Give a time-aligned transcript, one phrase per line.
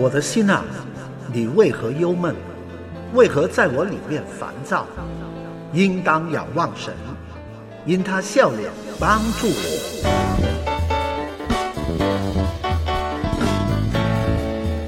[0.00, 0.62] 我的心啊，
[1.32, 2.32] 你为何忧闷？
[3.14, 4.86] 为何在我里面烦躁？
[5.72, 6.94] 应当仰望神，
[7.84, 9.58] 因他笑脸帮助我。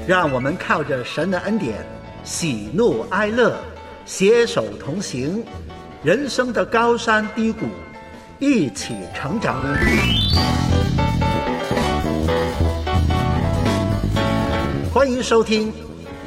[0.07, 1.85] 让我们靠着神的恩典，
[2.23, 3.57] 喜怒哀乐，
[4.05, 5.43] 携手同行，
[6.03, 7.65] 人生的高山低谷，
[8.39, 9.61] 一起成长。
[15.21, 15.71] 收听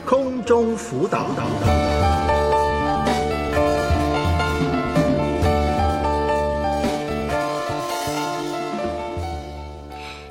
[0.07, 1.27] 空中辅导。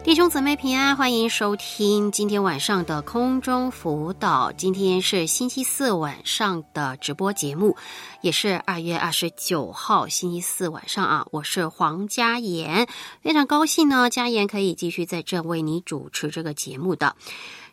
[0.03, 4.51] 弟兄姊妹平安，欢迎收听今天晚上的空中辅导。
[4.51, 7.75] 今天是星期四晚上的直播节目，
[8.21, 11.25] 也是二月二十九号星期四晚上啊。
[11.31, 12.87] 我是黄佳妍，
[13.21, 17.15] 非常高兴呢，佳妍可以继续在这为你主持这个节目的。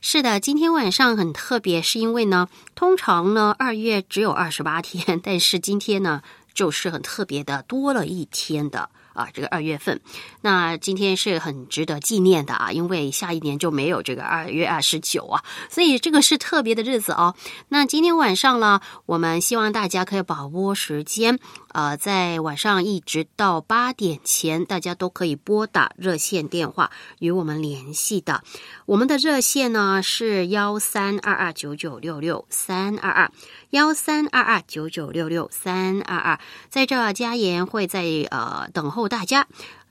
[0.02, 6.22] 是的，今天晚上很特别，是因为呢，通常呢二月只有二十八天， 但是今天呢
[6.54, 8.88] 就是很特别的多了一天的。
[9.12, 10.00] 啊，这个二月份，
[10.40, 17.34] 那今天是很值得纪念的啊，因为下一年就没有这个二月二十九啊，所以这个是特别的日子哦。
[17.68, 21.38] 那今天晚上呢，我们希望大家可以把握时间，
[21.72, 28.42] 呃，在晚上一直到八点前，大家都可以拨打热线电话与我们联系的。
[28.86, 33.30] 我们的热线呢是幺三二二九九六六三二二。
[33.70, 39.46] 幺三二二九九六六三二二，在这嘉言会在呃等候大家。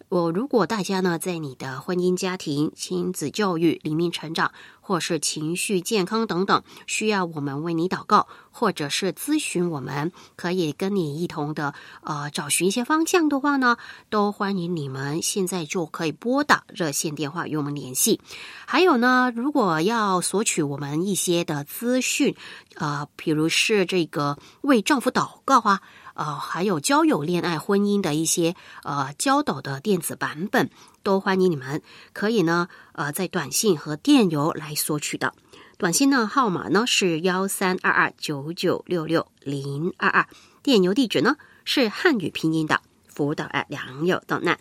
[0.10, 4.52] 我如果大家呢在你的婚姻家庭、亲子教育里面成长。
[4.90, 13.78] 或是情绪健康等等，需要我们为你祷告，或者是咨询，我们可以跟你一同的呃找寻一些方向的话呢，
[14.10, 18.20] 都欢迎你们现在就可以拨打热线电话与我们联系。
[18.66, 22.36] 还有呢，如果要索取我们一些的资讯，
[22.73, 25.82] 呃，比如是这个为丈夫祷告啊。
[26.20, 28.54] 呃，还有交友、恋爱、婚姻的一些
[28.84, 30.70] 呃教导的电子版本，
[31.02, 31.82] 都欢迎你们
[32.12, 35.34] 可以呢呃在短信和电邮来索取的。
[35.78, 40.28] 短信呢号码呢是幺三二二九九六六零二二，
[40.62, 44.60] 电邮地址呢是汉语拼音的辅导良友 .net。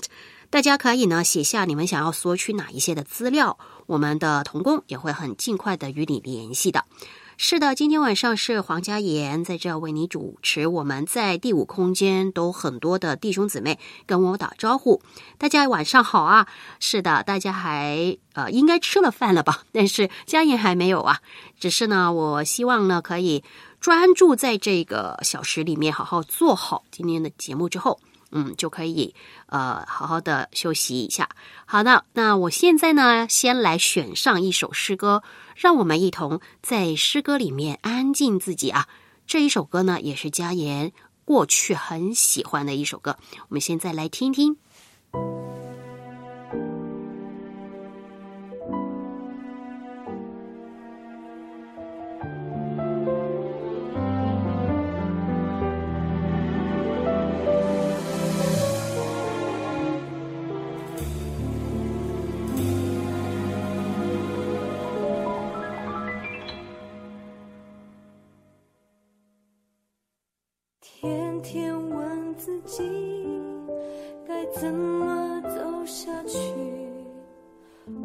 [0.50, 6.84] 大家可以呢写下你们想要索取哪一些的资料，我们的童工也会很尽快的与你联系的。
[7.40, 10.66] 是的，今天晚上是黄家妍在这为你主持。
[10.66, 15.00] 我们在第五空间都很多的弟兄姊妹跟我打招呼，
[15.38, 16.48] 大家晚上好啊！
[16.80, 19.62] 是的，大家还呃应该吃了饭了吧？
[19.70, 21.20] 但是家妍还没有啊。
[21.60, 23.44] 只是呢，我希望呢可以
[23.78, 28.00] 专注在这个小时里面，好好做好今天的节目之后。
[28.30, 29.14] 嗯，就可以
[29.46, 31.30] 呃好好的休息一下。
[31.64, 35.22] 好的，那我现在呢，先来选上一首诗歌，
[35.58, 38.86] 让我们一同在诗歌里面安静自己啊。
[39.26, 40.92] 这一首歌呢，也是佳言
[41.24, 44.56] 过去很喜欢的一首歌，我们现在来听听。
[72.48, 72.82] 自己
[74.26, 76.38] 该怎么走下去？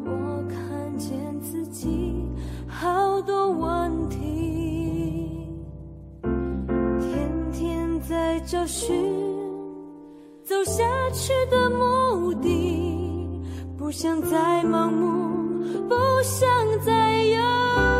[0.04, 2.14] 我看见自己
[2.68, 5.48] 好多问题，
[6.20, 8.94] 天天在找寻
[10.44, 10.84] 走下
[11.14, 13.26] 去的目的，
[13.78, 16.46] 不想再盲目，不想
[16.84, 17.93] 再犹豫。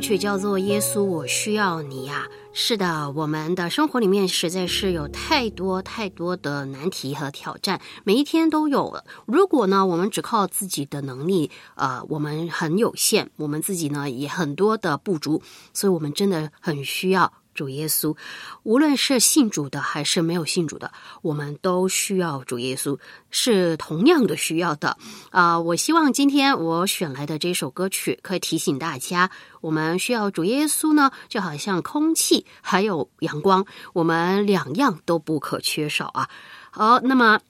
[0.00, 2.26] 曲叫做《耶稣，我需要你》呀。
[2.52, 9.04] 是的，我们的生活里面实在是有太多太多的难题和挑战，每一天都有。
[9.26, 15.42] 如果呢，我们只靠自己的能力，呃，我们很有限，我们自己呢也很多的不足，
[15.72, 17.32] 所以我们真的很需要。
[17.60, 18.16] 主耶稣，
[18.62, 20.90] 无论是信主的还是没有信主的，
[21.20, 22.98] 我们都需要主耶稣，
[23.30, 24.96] 是同样的需要的。
[25.28, 29.30] 啊、我希望今天我选来的这首歌曲可以提醒大家，
[29.60, 36.30] 我们需要主耶稣呢，就好像空气还有阳光，我们两样都不可缺少啊。
[36.70, 37.40] 好，那么。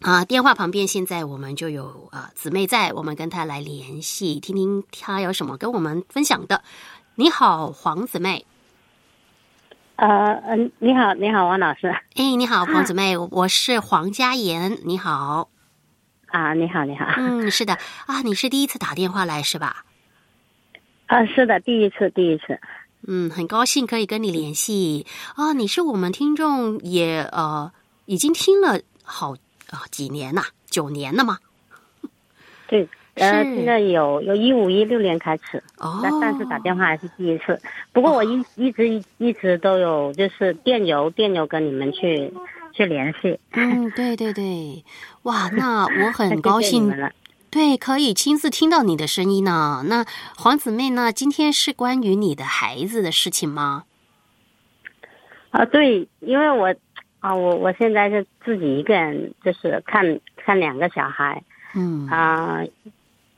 [0.00, 6.62] 啊，电话旁边现在我们就有呃姊妹在，我们跟她来联系，听听她有什么跟我们分享的。
[7.14, 8.44] 你好，黄姊妹。
[9.96, 11.86] 呃嗯，你好，你好，王老师
[12.16, 14.78] 哎，你好，黄姊妹， 我是黄佳妍。
[14.84, 15.48] 你好，
[16.26, 17.74] 啊，你好，你好，嗯，是的
[18.06, 19.84] 啊，你是第一次打电话来是吧？
[21.06, 22.58] 啊，是的，第一次，第一次，
[23.06, 25.06] 嗯，很高兴可以跟你联系
[25.36, 25.52] 啊。
[25.52, 27.70] 你是我们听众也，呃
[28.06, 29.32] 已经听了好
[29.70, 31.38] 啊几年呐、九年了吗？
[32.66, 37.60] 对，呃，是现在有有一五一六年开始，哦，但但是打电话还是第一次。
[37.92, 42.32] 不过我一一直一一直都有就是电邮电邮跟你们去
[42.72, 44.84] 去联系，嗯，对对对，
[45.22, 46.92] 哇，那我很高兴。
[47.50, 49.84] 对，可以亲自听到你的声音呢。
[49.86, 50.04] 那
[50.36, 51.12] 黄姊妹呢？
[51.12, 53.84] 今天是关于你的孩子的事情吗？
[55.50, 56.74] 啊，对，因为我
[57.20, 61.44] 啊，我我现在是自己一个人，就是看看两个小孩
[61.76, 62.60] 嗯啊、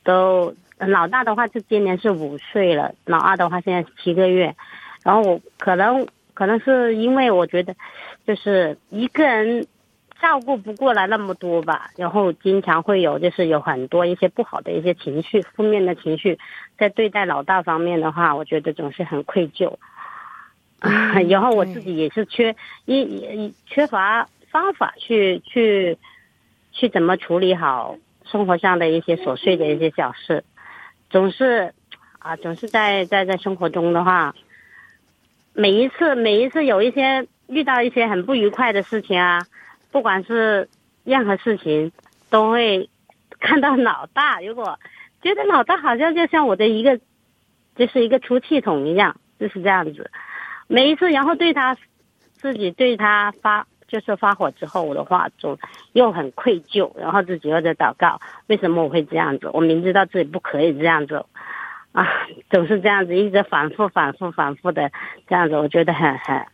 [0.07, 4.55] 都老大的话就今年是五岁了，老二的话现在是七个月，
[5.03, 7.75] 然后我可能可能是因为我觉得
[8.25, 9.67] 就是一个人
[10.21, 16.39] 照顾不过来那么多吧，然后经常会有就是有很多一些不好的一些情绪，负面的情绪，
[16.77, 19.75] 在对待老大方面的话，我觉得总是很愧疚。
[20.79, 25.97] 啊，嗯 然后我自己也是缺一一缺乏方法去去
[26.71, 27.97] 去怎么处理好
[28.27, 30.43] 生活上的一些琐碎的一些小事，
[31.09, 31.73] 总是
[32.19, 34.35] 啊，总是在在在生活中的话，
[35.53, 39.47] 每一次每一次有一些遇到一些很不愉快的事情啊，
[39.91, 40.69] 不管是
[41.03, 41.91] 任何事情，
[42.29, 42.89] 都会
[43.39, 44.41] 看到老大。
[44.41, 44.77] 如果
[45.21, 46.99] 觉得老大好像就像我的一个，
[47.75, 50.11] 就是一个出气筒一样，就是这样子。
[50.67, 51.77] 每一次，然后对他
[52.33, 55.57] 自己对他发就是发火之后我的话，总
[55.93, 59.49] 又很愧疚，然后自己又在祷告，为什么我会这样子？
[59.53, 61.25] 我明知道自己不可以这样子，
[61.93, 62.05] 啊，
[62.49, 64.91] 总是这样子，一直反复、反复、反复的
[65.27, 66.45] 这样子，我觉得很很，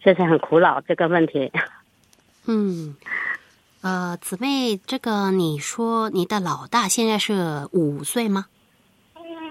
[0.00, 1.50] 就是很苦恼这个问题。
[2.46, 2.96] 嗯，
[3.82, 8.46] 呃，姊妹，这个你说你的老大现在是五岁吗？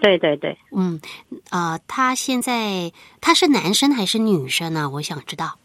[0.01, 1.01] 对对对，嗯，
[1.49, 4.89] 呃，他现在他是男生还是女生呢？
[4.89, 5.57] 我想知道。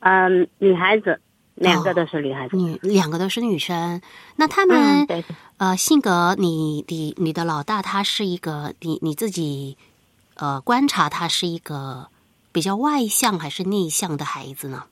[0.00, 1.20] 嗯，女孩子，
[1.54, 2.56] 两个都是女孩子。
[2.56, 4.00] 女两个都是女生，
[4.36, 5.24] 那他们、嗯，
[5.58, 9.76] 呃性格你，你你的老大他是一个你你自己
[10.36, 12.08] 呃观察他是一个
[12.52, 14.84] 比较外向还是内向的孩子呢？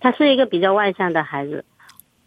[0.00, 1.64] 他是一个比较外向的孩子。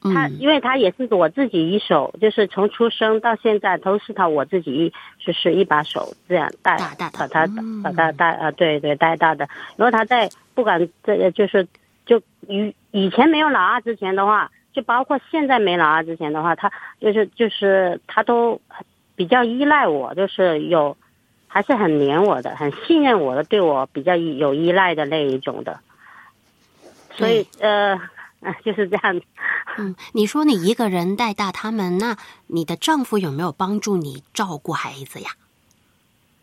[0.01, 4.93] 他嗯因为他也是我自己一手，就是从出生到现在都是他我自己一
[5.25, 9.49] 就是一把手这样带大大的把他嗯把他带啊对对带大的。
[9.75, 11.67] 然后他在不管这就是
[12.09, 18.59] 就以以前没有老二之前的话，就包括现在没老二之前的话，他就是就是他都
[19.15, 20.97] 比较依赖我，就是有
[21.47, 25.79] 还是很黏我的，很信任我的，对我比较有依赖的那一种的。
[27.11, 27.99] 所以呃。
[28.41, 29.19] 啊，就是这样。
[29.77, 32.15] 嗯，你说你一个人带大他们，那
[32.47, 35.31] 你的丈夫有没有帮助你照顾孩子呀？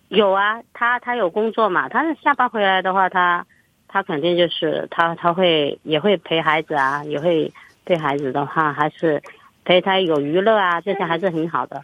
[0.09, 3.47] 有啊，他他有工作嘛，他下班回来的话，他
[3.89, 7.53] 他肯定就是他他会也会陪孩子啊，也会
[7.85, 9.23] 对孩子的话还是
[9.65, 11.83] 陪他有娱乐啊，这些还是很好的。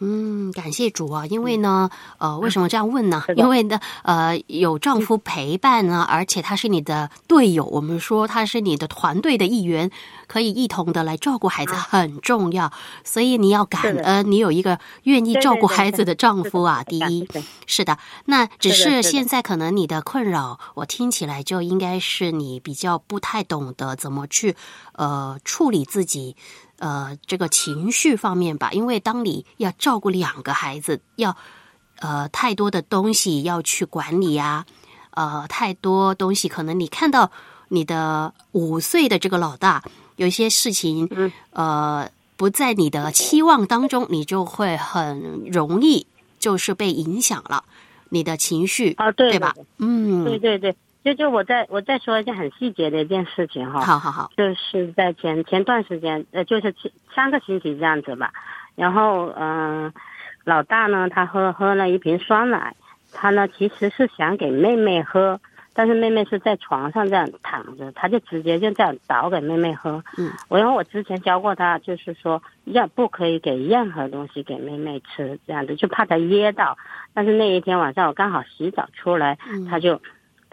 [0.00, 1.26] 嗯，感谢主啊！
[1.26, 3.24] 因为呢，呃，为什么这样问呢？
[3.36, 9.90] 因为呢，呃，有丈夫陪伴呢，而且他是你的队友，我们说他是你的团队的一员，
[10.26, 12.72] 可以一同的来照顾孩子，很重要。
[13.04, 16.82] 所以你要感恩，你有一个愿意照顾孩子的丈夫啊。
[16.82, 17.26] 第一，
[17.66, 24.56] 是的，那只是现在可能你的困扰，我听起来就应该是你比较不太懂得怎么去
[24.92, 26.36] 呃处理自己
[26.78, 31.36] 呃这个情绪方面吧，因为当你要照顾两个孩子，要
[32.00, 34.66] 呃太多的东西要去管理呀、
[35.10, 37.30] 呃太多东西，可能你看到
[37.68, 39.82] 你的五岁的这个老大
[40.16, 41.32] 有一些事情，嗯。
[41.52, 46.04] 呃不在你的期望当中，你就会很容易
[46.40, 47.62] 就是被影响了
[48.08, 49.54] 你的情绪，啊，对对吧？
[49.78, 53.80] 嗯，对对对，就就我再我再说一件很细节的一件事情哈。
[53.82, 58.32] 好好好，就是在前前段时间，呃，就是前三个星期这样子吧。
[58.74, 59.92] 然后，嗯、
[60.44, 62.74] 老大呢，他喝喝了一瓶酸奶，
[63.12, 65.38] 他呢其实是想给妹妹喝，
[65.74, 70.02] 但是妹妹是在床上这样躺着，他就直接就这样倒给妹妹喝。
[70.16, 76.78] 嗯，我因为我之前教过他，就是说要不可以给任何东西给妹妹吃，这样子就怕她噎到。
[77.12, 80.00] 但是那一天晚上我刚好洗澡出来，嗯他就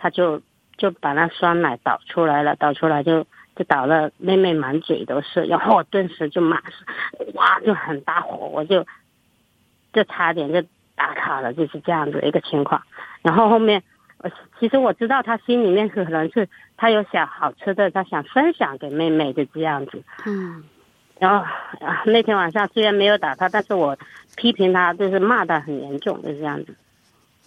[0.02, 0.42] 他就
[0.78, 3.24] 就把那酸奶倒出来了，倒出来就
[3.56, 6.72] 就倒了妹妹满嘴都是，然后我顿时就马上
[7.36, 8.84] 哇就很大火，我就
[9.94, 10.60] 就差点就
[10.96, 12.82] 打他了，就是这样子一个情况。
[13.22, 13.84] 然后后面
[14.18, 20.02] 我其实我知道他心里面可能是他有想好吃的，他想分享给妹妹就这样子。
[20.26, 20.64] 嗯
[21.20, 21.46] 然后、
[21.86, 23.96] 啊、那天晚上虽然没有打他，但是我
[24.38, 26.74] 批评他，就是骂他很严重就这样子。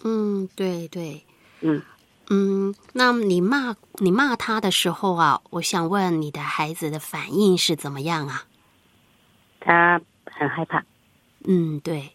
[0.05, 1.21] 嗯，对对，
[1.59, 1.81] 嗯。
[2.29, 8.45] 嗯，那你骂你骂他的时候啊，我想问你的孩子的反应是怎么样啊？
[9.59, 10.83] 他很害怕。
[11.45, 12.11] 嗯，对。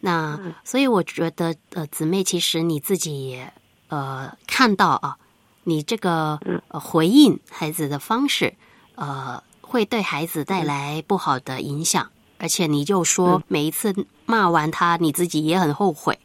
[0.00, 3.52] 那、嗯所以我觉得，呃，姊妹，其实你自己也
[3.88, 5.16] 呃看到啊，
[5.64, 8.54] 你这个回应孩子的方式，
[8.96, 13.94] 呃，会对孩子带来不好的影响，而且你就说嗯每一次
[14.26, 16.18] 骂完他，你自己也很后悔，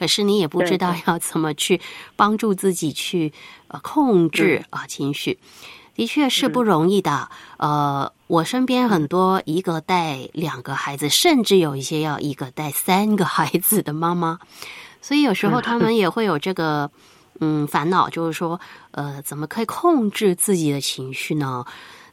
[0.00, 1.78] 可是你也不知道要怎么去
[2.16, 3.30] 帮助自己去
[3.68, 5.38] 呃控制啊、情绪。
[5.94, 7.28] 的确是不容易的。
[7.58, 14.38] 呃，我身边很多一个带两个孩子，甚至有一些要一个带三个孩子的妈妈，
[15.02, 16.90] 所以有时候他们也会有这个
[17.40, 18.58] 嗯烦恼，就是说，
[18.92, 21.66] 呃，怎么可以控制自己的情绪呢？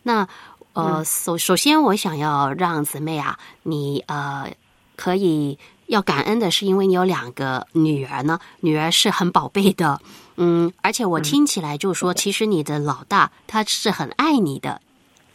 [0.03, 0.27] 那
[0.73, 4.51] 呃，首首先我想要让姊妹啊，你呃
[4.97, 9.99] 可以要感恩的是，因为你有两个女儿呢，女儿是很宝贝的，
[10.35, 14.81] 嗯，而且我听起来就是说，其实你的老大他是很爱你的。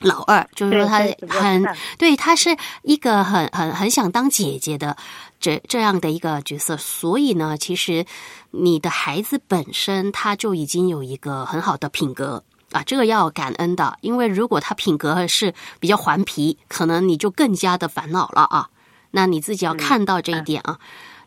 [0.00, 1.64] 老二就是说他很
[1.96, 4.96] 对，他是一个很很很想当姐姐的
[5.38, 8.04] 这这样的一个角色，所以呢，其实
[8.50, 12.42] 你的孩子本身他就已经有一个很好的品格
[12.72, 18.68] 啊，这个要感恩的，因为如果他品格是比较顽皮，可能你就更加的烦恼了啊。
[19.12, 20.80] 那你自己要看到这一点啊。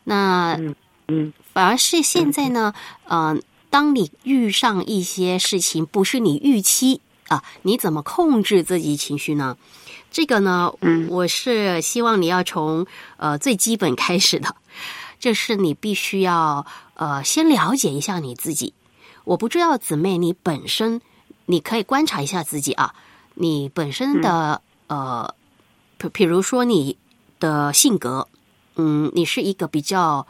[0.04, 0.74] 那嗯
[1.08, 1.32] 嗯。
[1.54, 2.74] 反而是现在呢，
[3.04, 3.34] 呃，
[3.70, 9.56] 当你遇上一些事情不是你预期啊，你怎么控制自己情绪呢？
[10.10, 11.08] 这个呢，嗯。
[11.08, 14.54] 我是希望你要从呃最基本开始的，
[15.18, 18.74] 就是你必须要呃先了解一下你自己。
[19.24, 21.00] 我不知道姊妹你本身，
[21.46, 22.94] 你可以观察一下自己啊，
[23.34, 25.34] 你本身的、呃，
[25.98, 26.96] 比比如说你
[27.40, 28.28] 的性格，
[28.76, 30.26] 嗯，你是一个比较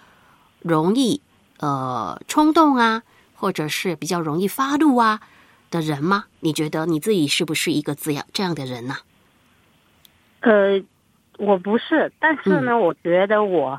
[0.61, 1.21] 容易
[1.59, 3.03] 呃冲动啊，
[3.35, 5.21] 或者是比较容易发怒啊
[5.71, 6.25] 的的人吗？
[6.41, 8.97] 你觉得你自己是不是一个这样这样的人呢、
[10.41, 10.83] 呃，
[11.39, 13.79] 我不是，但是呢，我觉得我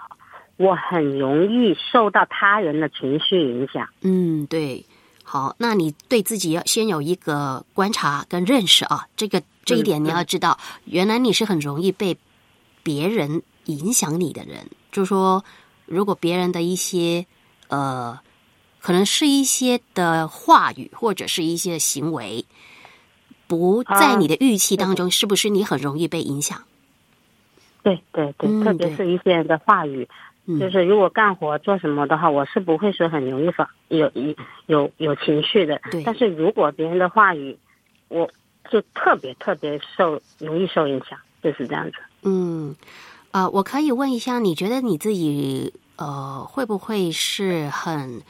[0.57, 3.87] 我很容易受到他人的情绪影响。
[4.01, 4.85] 嗯，对。
[5.23, 12.17] 好，那你对自己要先有一个观察跟认识啊，这个这一点你要知道，原来你是很容易被
[12.87, 14.69] 别人影响你的人。
[14.93, 15.43] 就是说，
[15.85, 17.25] 如果别人的一些
[17.67, 18.17] 呃，
[18.79, 22.45] 可能是一些的话语或者是一些行为，
[23.45, 26.63] 不在你的预期当中，是不是你很容易被影响？
[27.83, 30.07] 对对对，嗯特别是一些人的话语，
[30.45, 34.33] 嗯就是如果干活做什么的话，我是不会说很容易发有有
[34.67, 35.81] 有有情绪的。
[35.91, 37.57] 对但是如果别人的话语，
[38.07, 38.31] 我
[38.71, 41.97] 就特别特别受容易受影响，就是这样子。
[42.27, 42.75] 嗯，
[43.31, 48.21] 呃，我可以问一下，你觉得你自己呃会不会是很，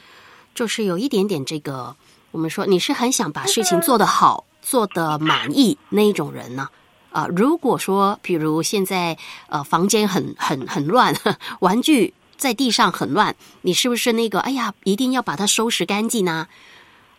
[0.53, 1.95] 就是有一点点这个，
[2.29, 6.69] 我们说你是很想把事情做得好、做得满意那一种人呢？
[7.11, 9.17] 啊、如果说，比如现在
[9.49, 11.15] 呃房间很很很乱，
[11.61, 16.47] 玩具在地上很乱，你是不是那个哎呀，一定要把它收拾干净呢？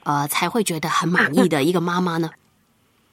[0.05, 2.31] 呃，才会觉得很满意的一个妈妈呢？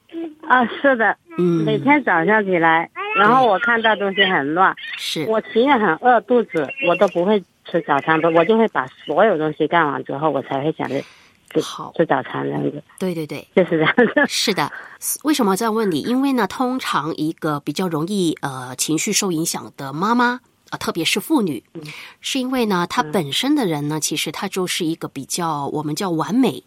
[0.46, 11.00] 啊，是的，嗯，每天早上起来，然后我看到东西很乱，是我情愿很饿肚子，我都不会吃早餐的，我就会把所有东西干完之后，我才会想着
[11.50, 14.04] 吃好，吃早餐这样子，对对对，就是这样子。
[14.28, 14.70] 是的，
[15.24, 16.00] 为什么这样问你？
[16.02, 21.62] 因为呢，通常一个比较容易呃情绪受影响的妈妈啊、特别是妇女，
[22.20, 26.64] 是因为呢，她本身的人呢，其实她就是一个比较我们叫完美、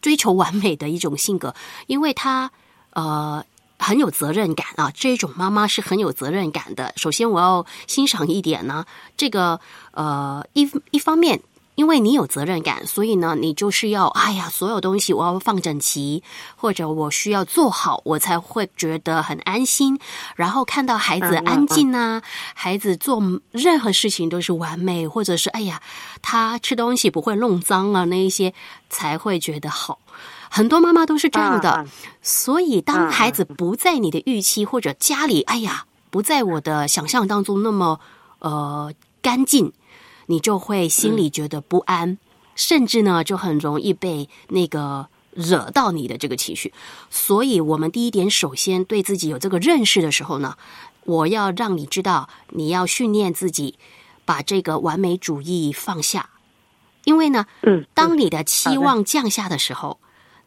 [0.00, 1.54] 追求完美的一种性格，
[1.86, 2.50] 因为她
[2.92, 3.44] 呃。
[3.78, 6.92] 很有责任感啊，这种妈妈是很有责任感的。
[6.96, 8.84] 首先，我要欣赏一点呢，
[9.16, 9.60] 这个
[9.92, 11.40] 呃，一一方面，
[11.76, 16.22] 因为你有责任感，所以呢，你就是要哎呀，所有东西我要放整齐，
[16.56, 19.98] 或者我需要做好，我才会觉得很安心。
[20.34, 22.20] 然后看到孩子安静啊，
[22.54, 23.22] 孩子做
[23.52, 25.80] 任何事情都是完美，或者是哎呀，
[26.20, 28.52] 他吃东西不会弄脏啊，那一些
[28.90, 30.00] 才会觉得好。
[30.50, 31.86] 很多妈妈都是这样的，
[32.22, 38.00] 所以当嗯孩子不在你的预期或者家里，哎呀，不在我的想象当中那么
[38.40, 39.72] 呃干净，
[40.26, 42.18] 你就会心里觉得不安，
[42.54, 46.72] 甚至呢就很容易被那个惹到你的这个情绪。
[47.10, 50.56] 所以，我们第一点，首先对自己有这个认识的时候呢，
[51.04, 53.78] 我要让你知道，你要训练自己
[54.24, 56.30] 把这个完美主义放下，
[57.04, 59.98] 因为呢，嗯，当你的期望降下的时候，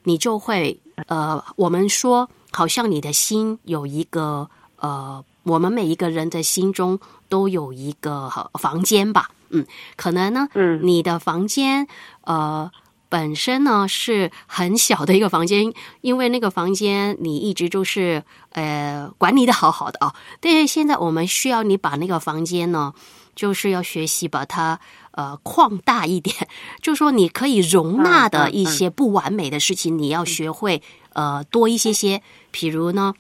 [0.03, 11.87] 你就会呃，我们说好像你的心有一个呃，我们每一个人的心中都有一个呃房间吧，嗯，可能呢，嗯你的房间
[12.21, 12.71] 呃。
[13.11, 20.15] 本身呢是很小的一个房间，因为那个房间你一直就是呃管理的好好的啊。
[20.39, 22.93] 但是现在我们需要你把那个房间呢，
[23.35, 24.79] 就是要学习把它
[25.12, 26.36] 呃扩大一点，
[26.82, 30.82] 就说你可以容纳的一些不完美的事情，你要学会
[31.13, 32.21] 呃多一些些。
[32.52, 33.13] 比如呢，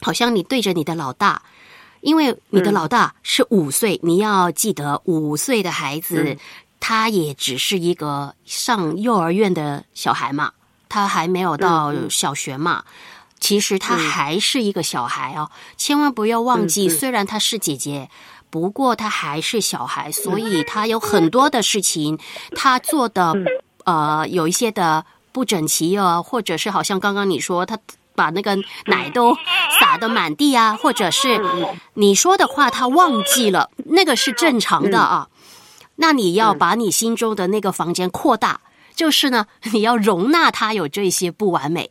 [0.00, 1.42] 好像你对着你的老大。
[2.00, 6.36] 因为你的老大是五岁，你要记得五岁的孩子，
[6.78, 10.52] 他也只是一个上幼儿园的小孩嘛，
[10.86, 12.84] 他还没有到小学嘛。
[13.40, 18.10] 其实他还是一个小孩哦，千万不要忘记，虽然他是姐姐，
[18.54, 22.16] 不过他还是小孩，所以他有很多的事情，
[22.54, 23.34] 他做的
[23.82, 27.76] 呃有一些的不整齐啊，或者是好像刚刚你说他
[28.14, 29.36] 把那个奶都
[29.80, 31.40] 撒的满地啊，或者是
[31.94, 35.26] 你说的话他忘记了，那个是正常的啊。
[35.96, 38.60] 那你要把你心中的那个房间扩大，
[38.94, 41.90] 就是呢，你要容纳他有这些不完美。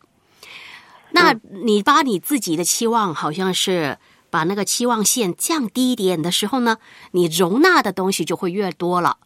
[1.12, 3.98] 那你把你自己的期望好像是
[4.34, 6.80] 把那个期望线降低一点的时候呢，
[7.12, 9.18] 你容纳的东西就会越多了。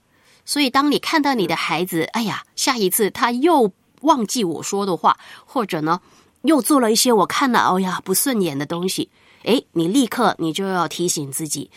[0.43, 6.01] 所以，当你看到你的孩子，哎呀，下一次他又忘记我说的话，或者呢，
[6.41, 9.09] 又做了一些我看了哎呀不顺眼的东西，
[9.43, 11.71] 哎，你立刻你就要提醒自己，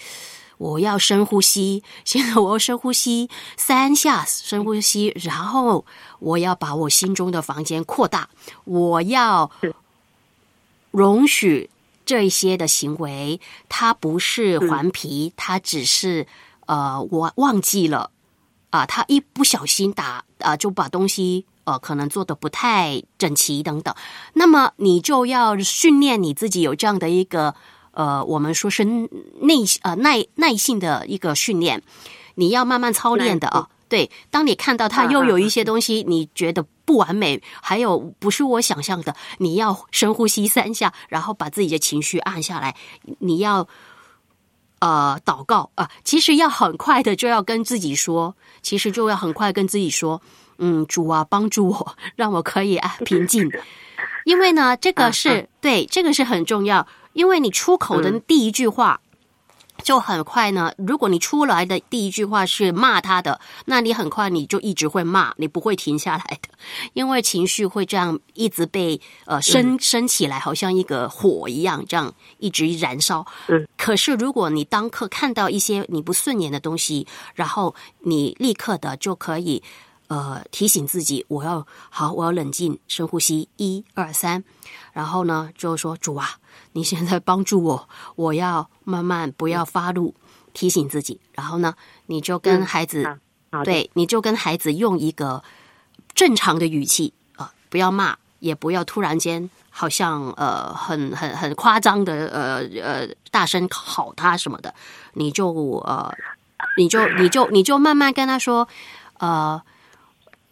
[0.58, 5.84] 我要深呼吸， 现在我要深呼吸三下，深呼吸，然后
[6.18, 8.28] 我要把我心中的房间扩大，
[8.64, 9.48] 我要
[10.90, 11.69] 容许
[12.10, 16.26] 这一些的行为，他不是顽皮，他只是
[16.66, 18.10] 呃，我忘记了。
[18.70, 23.94] 啊，他一不小心打啊，就把东西呃可能做的不太整齐等等，
[24.32, 27.54] 那么你就要训练你自己有这样的一个
[27.92, 31.80] 呃，我们说是内呃耐耐性的一个训练，
[32.34, 33.68] 你要慢慢操练的啊。
[33.88, 42.74] 对，当你看到他又有一些东西，你觉得不完美，还有不是我想象的，你要深呼吸三下，然后把自己的情绪按下来，
[43.20, 43.68] 你要。
[44.80, 45.70] 呃，祷告。
[45.74, 50.20] 啊，其实要很快的就要跟自己说，其实就要很快跟自己说，
[50.56, 53.46] 嗯，主啊，帮助我，让我可以啊平静，
[54.24, 59.00] 因为呢，这个是对，这个是很重要，因为你出口的第一句话。
[59.80, 60.72] 就很快呢。
[60.76, 66.48] 如果你出来的第一句话是骂他的，那你很快你就一直会骂，你不会停下来的，
[66.94, 73.24] 因为情绪会这样一直被呃升升起来，好像一个火一样，这样一直燃烧。
[73.48, 73.66] 嗯。
[73.76, 79.62] 可是如果你当刻看到一些你不顺眼的东西，然后你立刻的就可以
[80.08, 84.42] 呃提醒自己，我要好，我要冷静，深呼吸，一二三，
[84.92, 86.36] 然后呢就说主啊。
[86.72, 90.14] 你现在帮助我， 我要慢慢不要发怒，
[90.52, 91.20] 提醒自己。
[91.32, 91.74] 然后呢，
[92.06, 93.18] 你就跟孩子，
[93.64, 95.42] 对，你就跟孩子用一个
[96.14, 104.74] 正常的语气啊，不要骂，也不要突然间好像呃很很很夸张的呃呃大声吼他什么的。
[105.14, 105.52] 你就
[105.84, 106.12] 呃，
[106.76, 108.68] 你就你就你就慢慢跟他说，
[109.18, 109.60] 呃，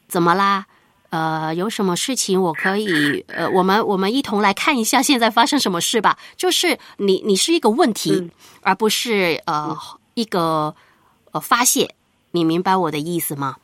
[0.09, 0.67] 怎么啦？
[1.11, 6.19] 呃，有什么事情我可以呃，我们我们一同来看一下现在发生什么事吧。
[6.37, 9.77] 就是你你是一个问题，而不是呃
[10.15, 10.75] 一个
[11.33, 11.95] 呃发泄。
[12.33, 13.57] 你明白我的意思吗？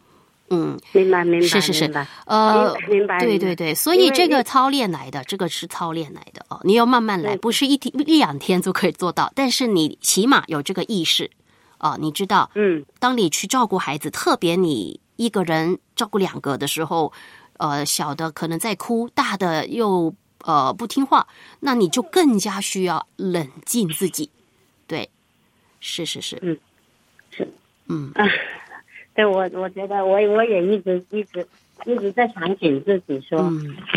[0.49, 1.93] 嗯，明白明白是是是
[2.25, 6.61] 呃明白对对对，所以这个操练来的，这个是操练来的哦。
[6.65, 11.31] 你要慢慢来，不是一天一两天就可以做到，但是你起码有这个意识
[11.79, 15.01] 哦，你知道嗯，当你去照顾孩子，特别你。
[15.17, 17.13] 一个人照顾两个的时候，
[17.59, 21.27] 呃，小的可能在哭，大的又呃不听话，
[21.61, 24.31] 那你就更加需要冷静自己。
[24.87, 25.09] 对，
[25.81, 26.59] 是是是，嗯，
[27.31, 27.49] 是，
[27.89, 28.11] 嗯。
[28.15, 28.27] 啊，
[29.15, 31.47] 对我我觉得我我也一直一直
[31.85, 33.39] 一直在反省自己，说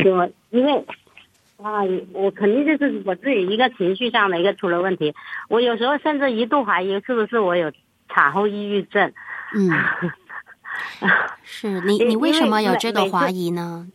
[0.03, 0.86] 说，因为
[1.58, 1.82] 啊，
[2.13, 5.15] 我肯定就是我自己一个情绪上的一个出了问题，
[5.49, 7.71] 我有时候甚至一度怀疑是不是我有
[8.08, 9.12] 产后抑郁症，
[9.56, 9.71] 嗯。
[11.44, 13.88] 是你，你为什么有这个怀疑呢？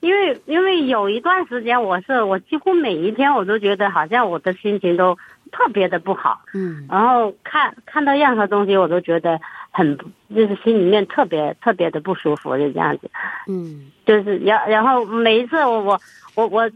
[0.00, 5.14] 因为因为有一段时间，我是我几乎每一天我都觉得好像我的心情都
[5.52, 9.38] 特别的不好，嗯，然后看看到任何东西，我都觉得
[9.70, 9.98] 很
[10.34, 13.10] 就是心里面特别特别的不舒服，就这样子，
[13.46, 16.00] 嗯，就是然然后每一次我我
[16.34, 16.70] 我我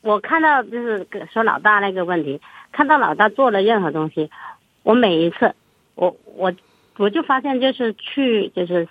[0.00, 2.40] 我看到就是说老大那个问题，
[2.72, 4.30] 看到老大做了任何东西，
[4.84, 5.54] 我每一次
[5.96, 6.50] 我我。
[6.96, 8.88] 我就发现，就是去，就是，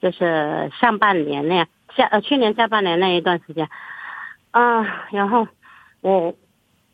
[0.00, 3.68] 就是上半年那样，下呃去年下半年那一段时间，
[4.50, 5.48] 啊，然后
[6.00, 6.34] 我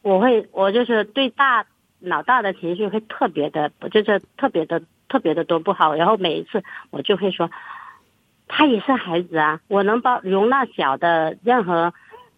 [0.02, 1.66] 我会我就是对大
[2.00, 5.94] 老大的情绪会特别的，就是特别的特别的多不好。
[5.94, 7.50] 然后每一次我就会说，
[8.46, 11.92] 他也是孩子啊，我能包容纳小的任何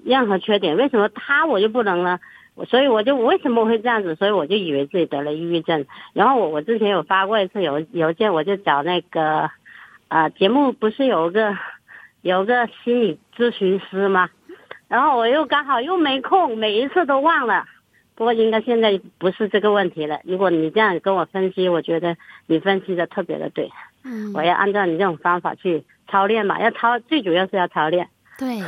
[0.05, 2.19] 任何缺点，为什么他我就不能呢？
[2.64, 4.14] 所以我就为什么会这样子？
[4.14, 5.87] 所以我就以为自己得了抑郁症。
[6.12, 9.51] 然后我我之前有发过一次邮邮件，我就找那个
[10.09, 11.57] 啊节目不是有个
[12.23, 14.29] 有个心理咨询师吗？
[14.88, 17.64] 然后我又刚好又没空，每一次都忘了。
[18.14, 20.20] 不过应该现在不是这个问题了。
[20.25, 23.70] 如果你这样跟我分析，我觉得你分析的特别的对。
[24.05, 28.09] 嗯，我要按照你这种方法去操练嘛，要操最主要是要操练。
[28.38, 28.62] 对，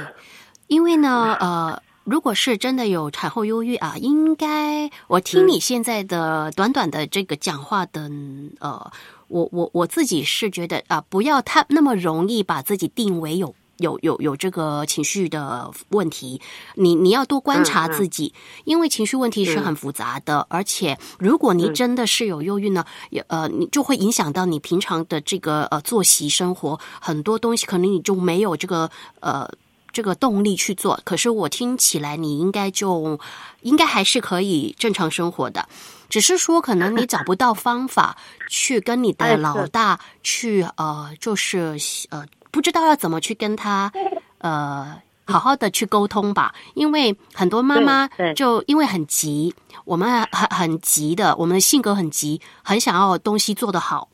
[0.68, 1.82] 因为呢，呃。
[2.04, 8.10] 如果是真的有产后忧郁啊，应该我听你现在的短短的这个讲话的，
[8.58, 8.90] 呃，
[9.28, 16.40] 我我我自己是觉得啊，不要太那么容易把自己定为有有有有这个情绪的问题。
[16.74, 18.34] 你你要多观察自己，
[18.64, 29.48] 因为情绪问题是很复杂的，而且如果你真的是有忧郁呢，也呃，你就会影响到你平常的这个呃作息生活，很多东西可能你就没有这个呃。
[29.92, 33.18] 这个动力去做，可是我听起来你应该就
[33.60, 35.68] 应该还是可以正常生活的，
[36.08, 38.16] 只是说可能你找不到方法
[38.48, 41.76] 去跟你的老大去呃，就是
[42.10, 43.92] 呃，不知道要怎么去跟他
[44.38, 54.08] 呃好好的去沟通吧，因为很多妈妈就因为很急，我们很很急的，我们的性格很急，很想要东西做得好，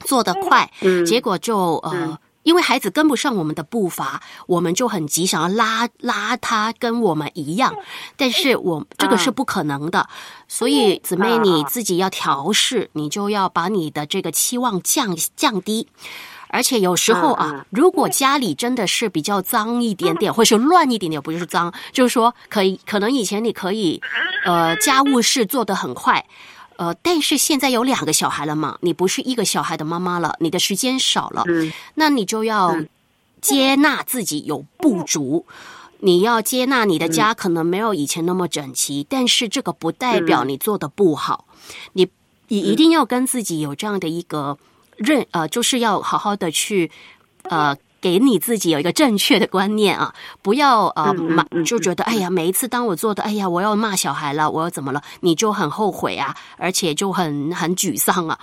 [0.00, 0.70] 做得快，
[1.04, 2.18] 结果就呃。
[2.48, 7.74] 因为孩子跟不上我们的步伐，我们就很急，想要拉拉他跟我们一样，
[8.16, 10.08] 但是我这个是不可能的。
[10.48, 15.88] 所以姊妹你自己要调试，你就要把你的这个期望降降低。
[16.48, 24.00] 而且有时候啊，如果家里真的是比较脏一点点，或是乱一点点，不是脏，就是说可以，可能以前你可以，
[24.46, 26.24] 呃，家务事做得很快。
[26.78, 31.44] 呃，但是现在有两个小孩了嘛，你不是一个小孩的妈妈了，你的时间少了，
[31.94, 32.76] 那你就要
[33.40, 35.44] 接纳自己有不足。
[36.00, 41.46] 你要接纳你的家可能没有以前那么整齐，但是这个不代表你做的不好。
[41.94, 42.08] 你
[42.46, 44.56] 你一定要跟自己有这样的一个
[44.96, 46.92] 认呃，就是要好好的去
[47.42, 58.38] 呃，给你自己有一个正确的观念啊，不要呃骂就觉得哎呀，每一次当我做的哎呀，我要骂小孩了，我要怎么了，你就很后悔啊，而且就很很沮丧啊。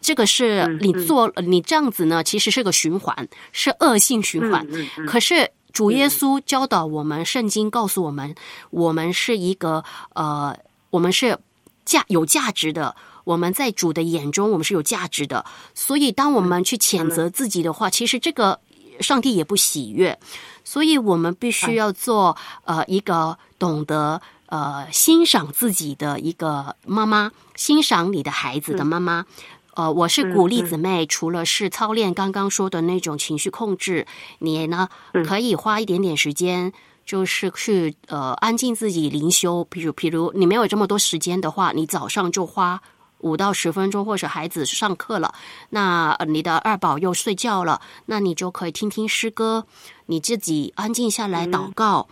[0.00, 4.66] 这个是你做你这样子呢，其实是个循环，是恶性循环。
[5.06, 5.50] 可是。
[5.72, 8.34] 主耶稣教导我们，圣经告诉我们，
[8.70, 10.56] 我们是一个呃，
[10.90, 11.38] 我们是
[11.84, 12.96] 价有价值的。
[13.22, 15.44] 我们在主的眼中，我们是有价值的。
[15.72, 18.58] 所以，当我们去谴责自己的话，其实这个
[19.00, 20.18] 上帝也不喜悦。
[20.64, 29.26] 所以我们必须要做呃一个懂得呃欣赏自己的一个妈妈，欣赏你的孩子的妈妈。
[29.74, 34.06] 呃，我是鼓励姊妹，除了是操练刚刚说的那种情绪控制，
[34.40, 34.88] 你呢
[35.26, 36.72] 可以花一点点时间，
[37.06, 39.64] 就是去呃安静自己灵修。
[39.70, 42.82] 比如，比如你没有这么多时间的话，你早上就花
[43.20, 45.34] 五到十分钟，或者孩子上课了，
[45.70, 49.66] 那你的二宝又睡觉了，那你就可以听听诗歌，
[50.06, 52.08] 你自己安静下来祷告。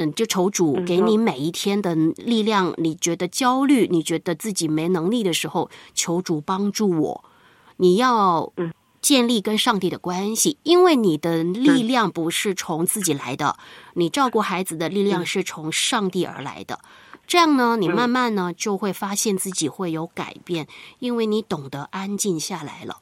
[0.00, 2.72] 嗯，就求主给你每一天的力量。
[2.76, 7.24] 你觉得焦虑，你觉得自己没能力的时候，求主帮助我。
[7.78, 8.52] 你要
[9.02, 13.56] 建立跟上帝的关系，因为你的力量不是从自己来的，
[13.94, 16.78] 你照顾孩子的力量是从上帝而来的。
[17.28, 20.66] 这样呢，你慢慢呢就会发现自己会有改变，
[20.98, 22.96] 因为你懂得安静下来了。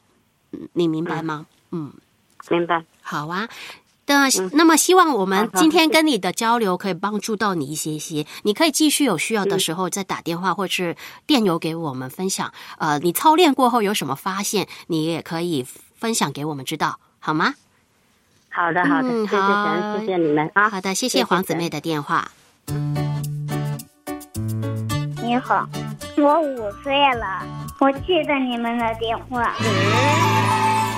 [0.51, 1.47] 嗯，你明白吗？
[1.71, 1.93] 嗯，
[2.49, 2.83] 明白。
[3.01, 3.47] 好啊。
[4.09, 12.53] 那那么希望我们今天跟你的交流可以帮助到你一些些，你可以继续有需要的时候再打电话或是电邮给我们分享。
[12.77, 17.55] 呃，你操练过后有什么发现，你也可以分享给我们知道，好吗？
[18.49, 20.69] 好的，好的，谢谢，谢谢你们啊。
[20.69, 22.31] 好的，谢谢黄姊妹的电话。
[25.27, 25.67] 你好，
[26.15, 27.43] 我五岁了，
[27.79, 29.53] 我记得你们的电话。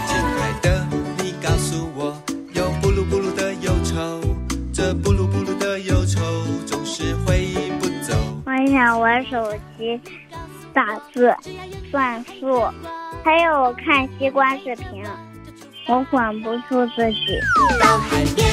[0.05, 0.85] 亲爱的，
[1.17, 2.15] 你告诉我。
[2.53, 3.51] 这布鲁布鲁的
[5.79, 6.21] 忧愁
[6.67, 7.47] 总是挥
[7.79, 8.13] 不走。
[8.45, 9.99] 我想玩手机、
[10.73, 11.35] 打字、
[11.89, 12.61] 算数，
[13.25, 15.03] 还有看西瓜视频。
[15.87, 17.39] 我管不住自己。
[17.81, 18.47] 到海边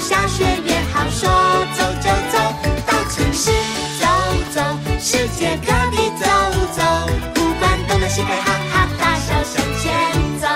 [0.00, 1.28] 下雪也好，说
[1.76, 2.38] 走就走。
[2.86, 3.50] 到城市
[4.00, 4.06] 走
[4.54, 4.62] 走，
[4.98, 6.26] 世界各地走
[6.72, 6.82] 走，
[7.34, 9.90] 不管东南西北，哈哈大笑向前
[10.40, 10.46] 走。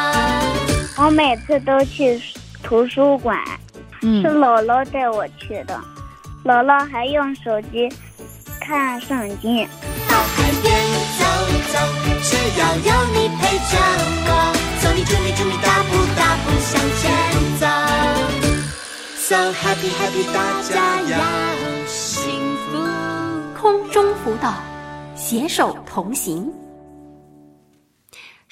[1.03, 2.21] 我每次都去
[2.62, 3.38] 图书馆，
[4.01, 5.79] 是姥姥带我去的。
[6.45, 7.88] 姥姥还用手机
[8.61, 9.66] 看圣经。
[10.09, 10.73] 到海边
[11.18, 11.25] 走
[11.73, 11.79] 走，
[12.23, 13.79] 只要有你陪着
[14.27, 17.11] 我，走你祝你祝你大步大步向前
[17.59, 17.66] 走。
[19.33, 22.77] So happy happy，大家要幸福。
[23.59, 24.53] 空中辅导，
[25.16, 26.53] 携手同行。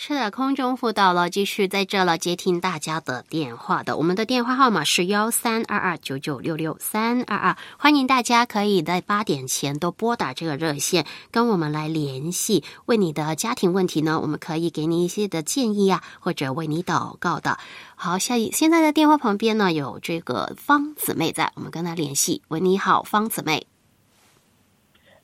[0.03, 3.99] 是的，空中辅导了，继续在这了，接听大家的电话的。
[3.99, 12.65] 我们的电话号码是幺三二二九九六六三二二，欢迎大家可以在八点前都拨打这个热线，跟我们来联系。
[12.87, 17.59] 为你的家庭问题呢，我们可以给你一些的建议啊，或者为你祷告的。
[17.95, 22.41] 好，下一现在的电话旁边呢有这个方姊妹在，我们跟她联系。
[22.49, 23.67] 喂，你好，方姊妹。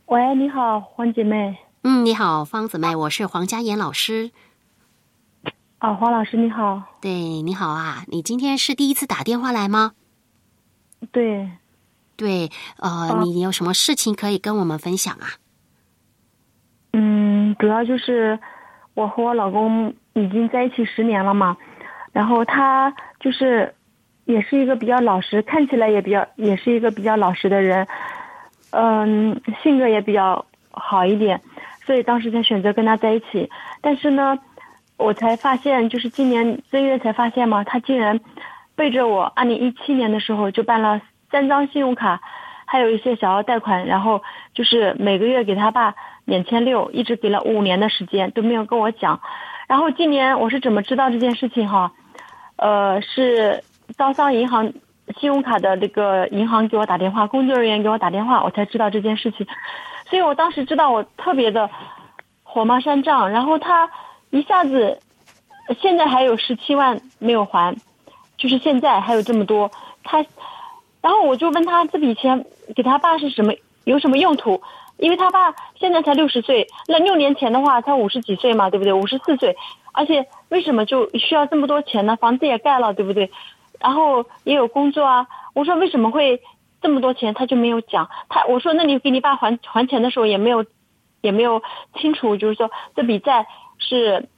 [0.05, 1.57] 喂，你好，黄姐妹。
[1.83, 4.33] 嗯，你好，方姊妹，我是黄佳妍老师。
[5.79, 9.93] 啊，黄老师你好，对，你好啊，你今天是第一次打电话来吗？
[11.13, 11.51] 对，
[12.17, 15.37] 对，呃，你有什么事情可以跟我们分享啊？
[16.95, 18.39] 嗯，主要就是
[18.95, 21.55] 我和我老公已经在一起十年了嘛，
[22.11, 23.75] 然后他就是
[24.25, 27.87] 也是一个比较老实，看起来也比较也是一个比较老实的人，
[28.71, 31.43] 嗯，性格也比较好一点，
[31.85, 33.51] 所以当时才选择跟他在一起，
[33.83, 34.39] 但是呢。
[34.99, 38.19] 我才发现，就是今年正月才发现嘛，他竟然
[38.75, 42.21] 背着我，二零一七年的时候就办了三张信用卡，
[42.65, 44.23] 还有一些小额贷款，然后
[44.55, 49.21] 就是每个月给他爸两千六，一直给了五年的时间都没有跟我讲。
[49.69, 51.93] 然后今年我是怎么知道这件事情哈？
[52.57, 53.63] 呃，是
[53.99, 54.73] 招商银行
[55.19, 59.47] 信用卡的那个银行给我打电话，工作人员给我打电话，我才知道这件事情。
[60.09, 61.69] 所以我当时知道我特别的
[62.43, 63.91] 火冒三丈，然后他。
[64.31, 64.99] 一下子，
[65.81, 67.75] 现在还有十七万没有还，
[68.37, 69.71] 就是现在还有这么多。
[70.05, 70.25] 他，
[71.01, 73.53] 然后我就问他这笔钱给他爸是什么
[73.85, 74.61] 有什么用途？
[74.99, 78.93] 因为他爸现在才六十岁，那六年前的话才五十几岁嘛，对不对？
[78.95, 79.55] 五十四岁，
[79.93, 82.17] 而且为什么就需要这么多钱呢？
[82.17, 83.31] 房子也盖了，对不对？
[83.79, 85.27] 然后也有工作啊。
[85.53, 86.41] 我说为什么会
[86.81, 87.35] 这么多钱？
[87.35, 88.09] 他就没有讲。
[88.31, 90.65] 他我说那你给你爸还还钱的时候也没有，
[91.21, 91.63] 也没有
[92.01, 93.47] 清楚，就是说这笔债
[93.79, 94.29] 是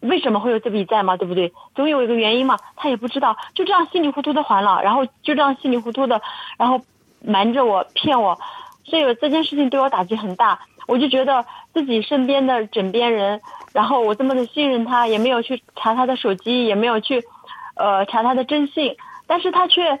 [0.00, 1.52] 为什么会有这笔债嘛，对不对？
[1.74, 2.58] 总有一个原因嘛。
[2.76, 6.20] 他也不知道，就这样稀里糊涂的还了，然后就这样稀里糊涂的，
[6.58, 6.80] 然后
[7.20, 8.38] 瞒着我骗我。
[8.84, 13.40] 所以这件事情对我打击很大，我就觉得自己身边的枕边人，
[13.72, 17.22] 然后我这么的信任他，也没有去查他的手机，也没有去，
[17.76, 18.94] 呃，查他的征信，
[19.26, 19.98] 但是他却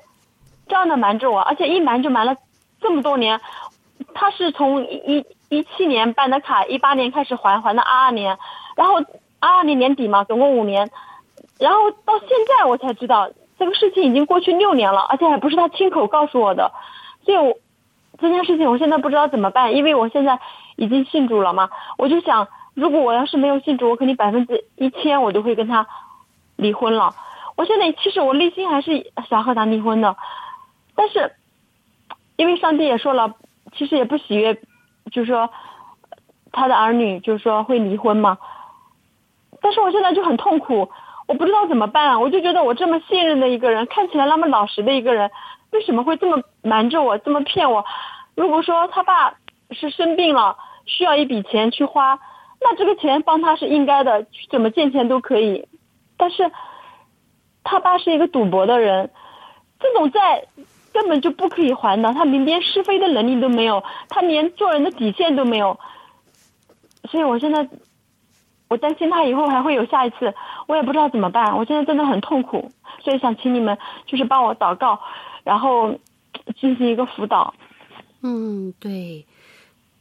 [0.68, 2.36] 这样的瞒着我，而且一瞒就瞒了
[2.80, 3.40] 这么多年。
[4.14, 8.38] 他是从一一七年办的卡，一八年开始还，还到二二年，
[8.76, 8.96] 然后
[9.40, 10.90] 二二年年底嘛，总共五年，
[11.58, 16.72] 然后到现在我才知道这个事情已经过去六年了，而且还不是他亲口告诉我的，
[17.24, 17.56] 所以我。
[18.16, 20.38] 这件事情我现在不知道怎么办，因为我现在
[20.76, 25.84] 已经信主了嘛，我就想，如果我要是没有信主，我肯定百分之一千我都会跟他
[26.54, 27.12] 离婚了。
[27.56, 30.16] 我现在其实我内心还是想和他离婚的，
[30.94, 31.32] 但是
[32.36, 33.34] 因为上帝也说了，
[33.76, 34.54] 其实也不喜悦，
[35.10, 35.50] 就是说
[36.52, 38.38] 他的儿女就是说会离婚嘛。
[39.60, 40.90] 但是我现在就很痛苦，
[41.26, 45.30] 我不知道怎么办啊，我就觉得我这么信任的一个人，看起来那么老实的一个人。
[45.70, 47.84] 为什么会这么瞒着我，这么骗我？
[48.36, 49.34] 如果说他爸
[49.70, 50.56] 是生病了，
[50.86, 52.20] 需要一笔钱去花，
[52.60, 55.66] 那这个钱帮他是应该的，怎么借钱都可以。
[56.16, 56.52] 但是，
[57.64, 59.10] 他爸是一个赌博的人，
[59.80, 60.44] 这种债
[60.94, 62.14] 根本就不可以还的。
[62.14, 65.78] 他明辨是非的能力都没有，他连做人的底线都没有。
[67.10, 67.68] 所以我现在，
[68.68, 70.32] 我担心他以后还会有下一次，
[70.68, 71.54] 我也不知道怎么办。
[71.58, 72.70] 我现在真的很痛苦，
[73.02, 73.76] 所以想请你们
[74.06, 74.98] 就是帮我祷告。
[75.42, 75.92] 然后
[76.58, 77.52] 进行一个辅导。
[78.22, 79.26] 嗯，对，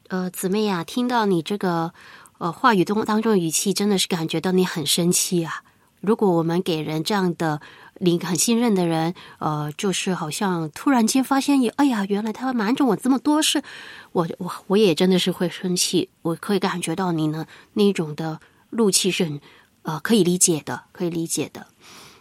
[0.07, 1.91] 呃，姊妹呀，听到你这个
[2.37, 5.63] 呃话语中当中的语气，真的是感觉到你很生气啊。
[6.03, 7.61] 如果我们给人这样的
[7.99, 13.63] 你很信任的人，呃，就是好像突然间发现，哎呀，原来他瞒着我这么多事，
[14.11, 16.09] 我我我也真的是会生气。
[16.21, 19.39] 我可以感觉到你呢那种的怒气是很
[19.83, 21.67] 呃可以理解的，可以理解的。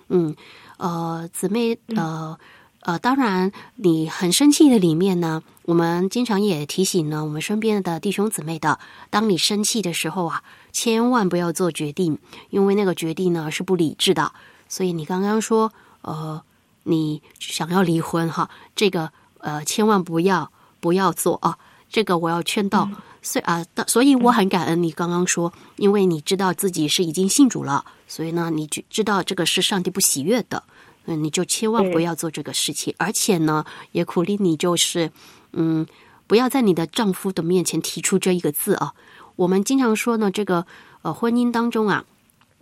[0.08, 0.36] 嗯，
[0.78, 2.38] 呃，姊妹呃。
[2.84, 10.42] 呃，当然，你很生气的里面呢，我们经常也提醒呢，我们身边的弟兄姊妹的，当你生气的时候啊，
[10.72, 12.18] 千万不要做决定，
[12.50, 14.32] 因为那个决定呢是不理智的。
[14.68, 16.42] 所以你刚刚说，呃，
[16.82, 22.90] 你想要离婚哈，这个呃，千万不要不要做啊，这个我要劝到。
[23.22, 30.64] 所以啊，所以我很感恩你刚刚说，因为你知道自己是已经信主了，所以呢，你就知道这个是上帝不喜悦的。
[31.06, 35.10] 嗯，你就千万不要做这个事情，而且呢，也鼓励你，就是，
[35.52, 35.86] 嗯，
[36.26, 38.94] 不要在你的丈夫的面前提出这一个字啊。
[39.36, 40.66] 我们经常说呢，这个
[41.02, 42.04] 呃，婚姻当中啊，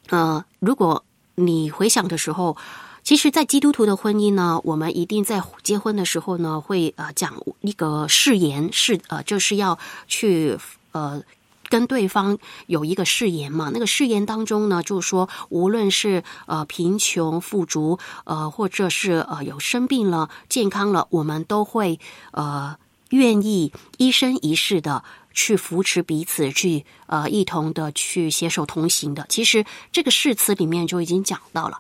[0.08, 2.56] 呃，如果你回想的时候，
[3.02, 10.56] 其实，在基督徒的婚姻呢，我们一定在结婚的时候呢，会呃讲一个誓言，是呃，就是要去
[10.92, 11.22] 呃。
[11.70, 13.70] 跟对方有一个誓言嘛？
[13.72, 22.00] 那个誓言当中呢，就是说，无论是呃贫穷富足，呃，或者是呃有生病了、健康了，我们都会
[22.32, 22.76] 呃
[23.10, 29.24] 愿意一生一世的去扶持彼此，去呃一同的去携手同行的。
[29.28, 31.78] 其实这个誓词里面就已经讲到了。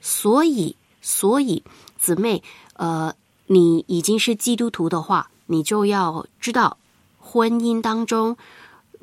[0.00, 1.64] 所以，所以
[1.98, 2.42] 姊妹，
[2.74, 3.12] 呃，
[3.48, 6.78] 你已经是基督徒的话，你就要知道
[7.18, 8.36] 婚姻当中。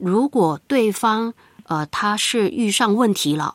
[0.03, 1.31] 如果对方
[1.65, 3.53] 呃他是遇上问题了，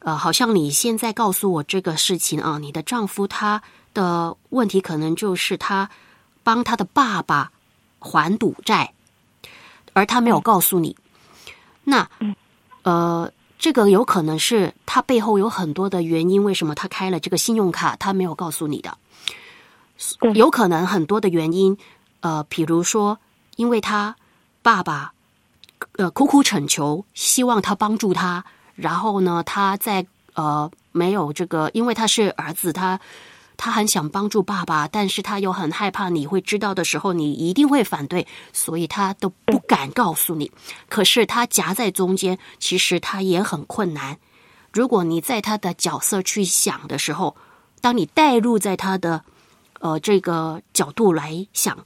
[0.00, 3.62] 呃，好像你现在告诉我这个事情啊，你的丈夫他
[3.94, 5.88] 的问题可能就是他
[6.44, 7.50] 帮他的爸爸
[7.98, 8.92] 还赌债，
[9.94, 10.94] 而他没有告诉你，
[11.82, 12.06] 那
[12.82, 18.98] 呃，这个有可能是他背后有很多的原因，为什么他开了这个信用卡，他没有告诉你的，
[20.34, 21.78] 有可能很多的原因，
[22.20, 23.18] 呃，比如说
[23.56, 24.14] 因为他
[24.62, 25.14] 爸爸。
[25.98, 28.44] 呃，苦苦恳求，希望他帮助他。
[28.74, 33.00] 然后呢，他在呃没有这个，因为他是儿子，他
[33.56, 40.50] 他很想帮助爸爸，但是他又很害怕你会知道的时候，你一定会反对，所以他都不敢告诉你。
[40.88, 44.18] 可是他夹在中间，其实他也很困难。
[44.72, 47.34] 如果你在他的角色去想的时候，
[47.80, 49.24] 当你带入在他的
[49.80, 51.78] 呃这个角度来想，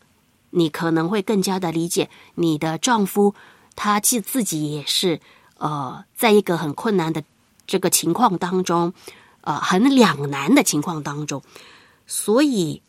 [0.51, 3.33] 你可能会更加的理解你的丈夫。
[3.83, 5.19] 他既自己也是，
[5.57, 7.25] 呃，在一个很困难的
[7.67, 8.93] 这个情况当中，
[9.41, 11.43] 呃，很两难的情况当中，
[12.07, 12.83] 所以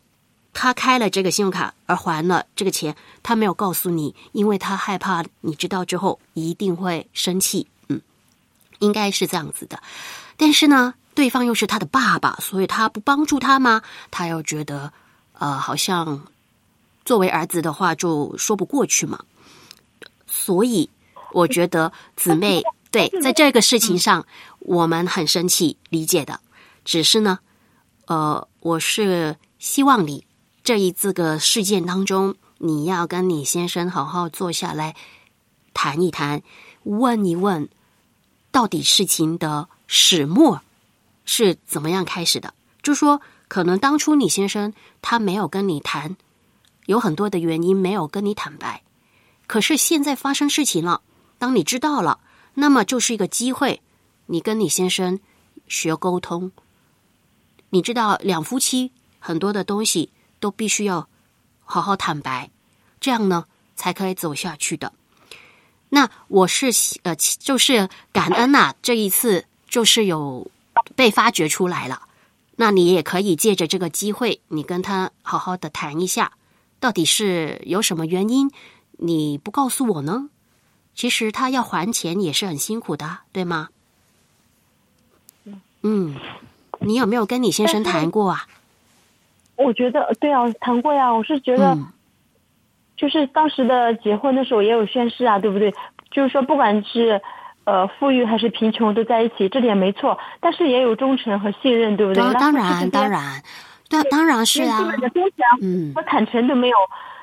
[0.51, 7.67] 他开了这个信用卡而还了这个钱，他没有告诉你，因为他害怕你知道之后一定会生气。
[7.87, 8.01] 嗯，
[8.79, 9.81] 应该是这样子的。
[10.35, 13.81] 但是呢，对方又是他的爸爸，所以他不帮助他吗？
[14.11, 14.91] 他又觉得
[15.39, 16.27] 呃，好像
[17.05, 19.23] 作为儿子的话就说不过去嘛。
[20.33, 20.89] 所以
[21.33, 24.25] 我觉得姊妹对在这个事情上，
[24.59, 26.39] 我们很生气，理解的。
[26.85, 27.39] 只是呢，
[28.07, 30.25] 呃，我是希望你
[30.63, 34.95] 这一这个事件当中，你要跟你先生好好坐下来
[35.73, 36.41] 谈一谈，
[36.83, 37.67] 问一问，
[38.51, 40.61] 到底事情的始末
[41.25, 42.53] 是怎么样开始的？
[42.81, 46.15] 就说可能当初你先生他没有跟你谈，
[46.85, 48.81] 有很多的原因没有跟你坦白，
[49.51, 51.01] 可是现在发生事情了，
[51.37, 52.21] 当你知道了，
[52.53, 53.81] 那么就是一个机会，
[54.27, 55.19] 你跟你先生
[55.67, 56.53] 学沟通。
[57.69, 61.09] 你知道，两夫妻很多的东西都必须要
[61.65, 62.49] 好好坦白，
[63.01, 63.43] 这样呢
[63.75, 64.93] 才可以走下去的。
[65.89, 66.67] 那我是
[67.03, 70.49] 呃，就是感恩呐，这一次就是有
[70.95, 72.03] 被发掘出来了。
[72.55, 76.31] 那你也可以借着这个机会，你跟他好好的谈一下，
[76.79, 78.49] 到底是有什么原因
[79.01, 80.29] 你不告诉我呢？
[80.93, 83.69] 其实他要还钱也是很辛苦的，对吗？
[85.81, 86.15] 嗯。
[86.83, 88.47] 你有没有跟你先生谈过啊？
[89.55, 91.13] 我觉得对啊，谈过呀。
[91.13, 91.77] 我是觉得，
[92.97, 95.71] 就是当时的结婚的时候也有宣誓啊，对不对？
[96.09, 97.21] 就是说，不管是
[97.65, 100.17] 呃富裕还是贫穷都在一起，这点没错。
[100.39, 102.33] 但是也有忠诚和信任，对不对？
[102.33, 103.43] 当然，当然，
[103.87, 104.79] 对，当然是啊。
[104.79, 106.77] 基本的忠诚和坦诚都没有，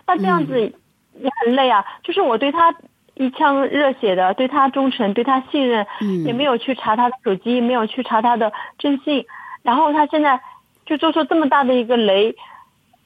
[0.07, 0.72] 那这样子
[1.20, 1.84] 也很累啊。
[2.02, 2.74] 就是我对他
[3.14, 5.86] 一腔热血的，对他忠诚，对他信任，
[6.24, 9.26] 也没有去查他的手机，没有去查他的征信。
[9.62, 10.40] 然后他现在
[10.86, 12.36] 就做出这么大的一个雷，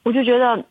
[0.03, 0.65] 我就觉得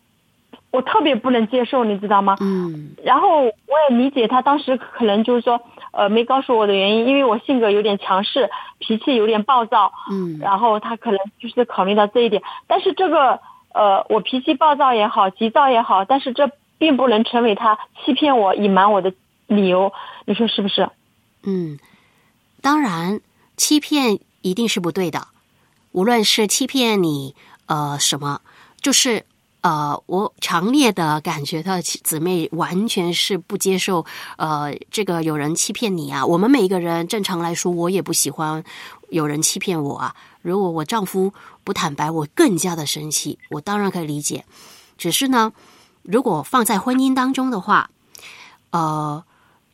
[0.71, 2.37] 我特别不能接受，你知道吗？
[2.41, 2.95] 嗯。
[3.03, 3.51] 然后我
[3.91, 5.61] 也理解他当时可能就是说，
[5.93, 9.93] 呃，没告诉我的原因，因为我性格有点强势，脾气有点暴躁。
[10.11, 10.39] 嗯。
[10.41, 13.41] 然后他可能就是考虑到这一点，但是这个
[13.75, 16.49] 呃，我脾气暴躁也好，急躁也好，但是这
[16.83, 19.15] 并不能成为他欺骗我、隐瞒我的
[19.47, 19.93] 理由，
[20.25, 20.91] 你说是不是？
[21.45, 21.79] 嗯，
[22.61, 23.21] 当然，
[23.57, 25.29] 欺骗一定是不对的。
[25.93, 28.41] 无论是欺骗你，呃，什么，
[28.81, 29.25] 就是
[29.61, 34.05] 呃，我强烈的感觉到姊妹完全是不接受，
[34.37, 36.27] 呃，这个有人欺骗你啊。
[36.27, 38.65] 我们每一个人正常来说，我也不喜欢
[39.11, 40.17] 有人欺骗我啊。
[40.41, 43.39] 如果我丈夫不坦白，我更加的生气。
[43.51, 44.45] 我当然可以理解，
[44.99, 45.53] 只是呢，
[46.03, 47.91] 如果放在婚姻当中的话，
[48.71, 49.25] 呃，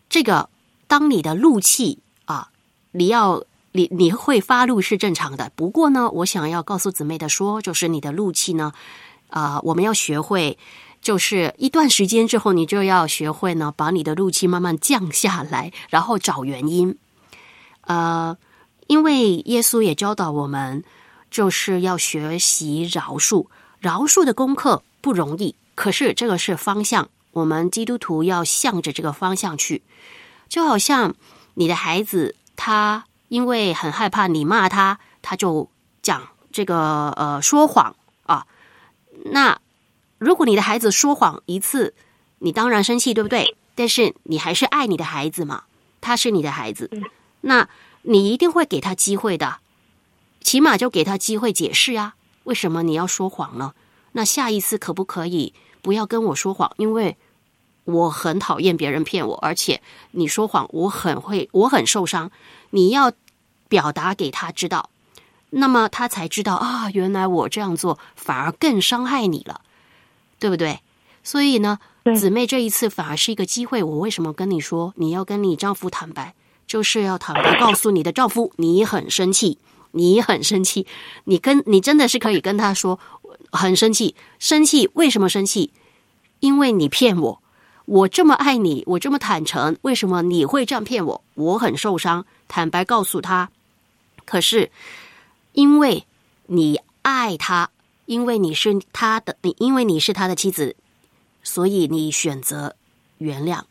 [0.08, 0.48] 这个
[0.86, 2.50] 当你的怒气啊，
[2.92, 3.44] 你要。
[3.72, 8.72] 你你会发怒是正常的，不过呢，我想要告诉姊妹的说，就是你的怒气呢，
[9.28, 10.58] 啊，我们要学会，
[11.02, 16.96] 就是一段时间之后，你就要学会呢，把你的怒气慢慢降下来，然后找原因。
[17.82, 18.36] 呃，
[18.86, 20.82] 因为耶稣也教导我们，
[21.30, 23.46] 就是要学习饶恕，
[23.78, 29.82] 饶恕的功课不容易，可是这个是方向，我们基督徒要向着这个方向去，
[30.48, 31.14] 就好像
[31.54, 33.04] 你的孩子他。
[33.28, 35.68] 因为很害怕你骂他，他就
[36.00, 38.46] 讲这个呃说谎啊。
[39.26, 39.60] 那
[40.16, 41.94] 如果你的孩子说谎一次，
[42.38, 43.54] 你当然生气，对不对？
[43.74, 45.64] 但是你还是爱你的孩子嘛，
[46.00, 46.90] 他是你的孩子，
[47.42, 47.68] 那
[48.00, 49.58] 你一定会给他机会的，
[50.40, 52.14] 起码就给他机会解释呀。
[52.44, 53.74] 为什么你要说谎呢？
[54.12, 55.52] 那下一次可不可以
[55.82, 56.70] 不要跟我说谎？
[56.76, 57.16] 因为
[57.84, 62.30] 我很讨厌别人骗我，而且你说谎，我很会，我很受伤。
[62.70, 63.12] 你要
[63.68, 64.90] 表达给他知道，
[65.50, 69.62] 那么他才知道啊，原来我这样做反而更伤害你了，
[70.38, 70.80] 对不对？
[71.24, 71.78] 所以呢，
[72.16, 73.82] 姊妹这一次反而是一个机会。
[73.82, 76.34] 我为什么跟你说你要跟你丈夫坦白，
[76.66, 79.58] 就是要坦白告诉你的丈夫，你很生气，
[79.92, 80.86] 你很生气，
[81.24, 82.98] 你跟你真的是可以跟他说
[83.50, 85.72] 很生气，生气为什么生气？
[86.40, 87.42] 因为你骗我，
[87.86, 91.22] 我这么爱你，我这么坦诚，为什么你会这样骗我？
[91.34, 92.24] 我很受伤。
[92.46, 93.50] 坦白告诉他，
[94.24, 94.70] 可是
[95.52, 96.06] 因为
[96.46, 97.70] 你爱他，
[98.06, 100.76] 因为你是他的，你因为你是他的妻子，
[101.42, 102.74] 所以你选择
[103.18, 103.62] 原谅。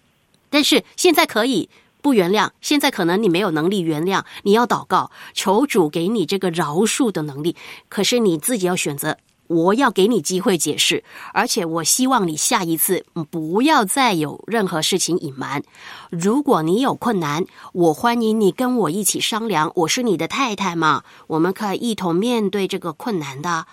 [0.49, 1.69] 但是现在可以
[2.07, 7.57] 不原谅，现在可能你没有能力原谅，你要祷告，求主给你这个饶恕的能力。
[7.89, 9.17] 可是你自己要选择。
[9.47, 15.63] 我要给你机会解释，而且我希望你下一次不要再有任何事情隐瞒。
[16.09, 19.71] 如果你有困难，我欢迎你跟我一起商量。
[19.75, 23.67] 我是你的太太嘛，我们可以一同面对这个困难的。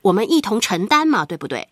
[0.00, 1.68] 我们一同承担嘛，对不对？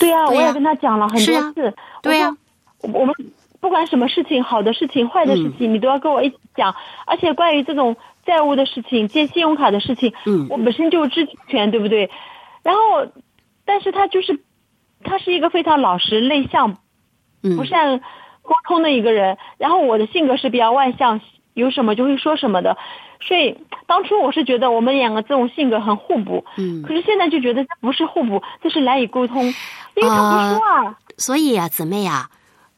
[0.00, 1.72] 对啊、我也跟他讲了很多次。
[2.02, 2.36] 对呀、
[2.80, 3.14] 我说我们
[3.62, 6.74] 不管什么事情，好的事情、坏的事嗯情，你都要跟我一起讲。
[7.06, 7.96] 而且关于这种
[8.26, 12.10] 债务的事情、借信用卡的事情，嗯我本身就有知情权，对不对？
[12.64, 13.06] 然后，
[13.64, 14.42] 但是他就是，
[15.04, 16.76] 他是一个非常老实、内向、
[17.44, 18.00] 嗯不善
[18.42, 19.38] 沟通的一个人。
[19.58, 21.20] 然后我的性格是比较外向，
[21.54, 22.76] 有什么就会说什么的。
[23.20, 23.56] 所以
[23.86, 29.44] 当初我是觉得我们两个这种性格很互补，嗯可是现在就觉得这不是互补，这是难以沟通，
[29.94, 30.98] 因为他不说啊。
[31.16, 32.28] 所以啊，姊妹啊，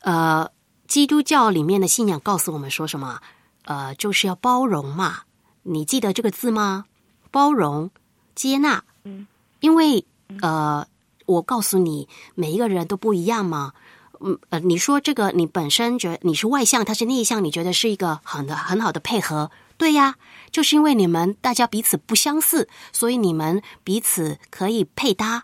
[0.02, 0.46] 呃，
[0.94, 3.18] 基督教里面的信仰告诉我们说什么？
[3.64, 5.22] 呃，就是要包容嘛。
[5.64, 6.84] 你记得这个字吗？
[7.32, 7.90] 包容、
[8.36, 8.84] 接纳。
[9.02, 9.26] 嗯，
[9.58, 10.06] 因为
[10.40, 10.86] 呃，
[11.26, 13.72] 我告诉你，每一个人都不一样嘛。
[14.20, 20.14] 嗯呃，你说这个，你本身觉得你是外向，他是内向，你觉得是一个很的很好的配合，对呀，
[20.52, 25.42] 就是因为你们大家彼此不相似，所以你们彼此可以配搭。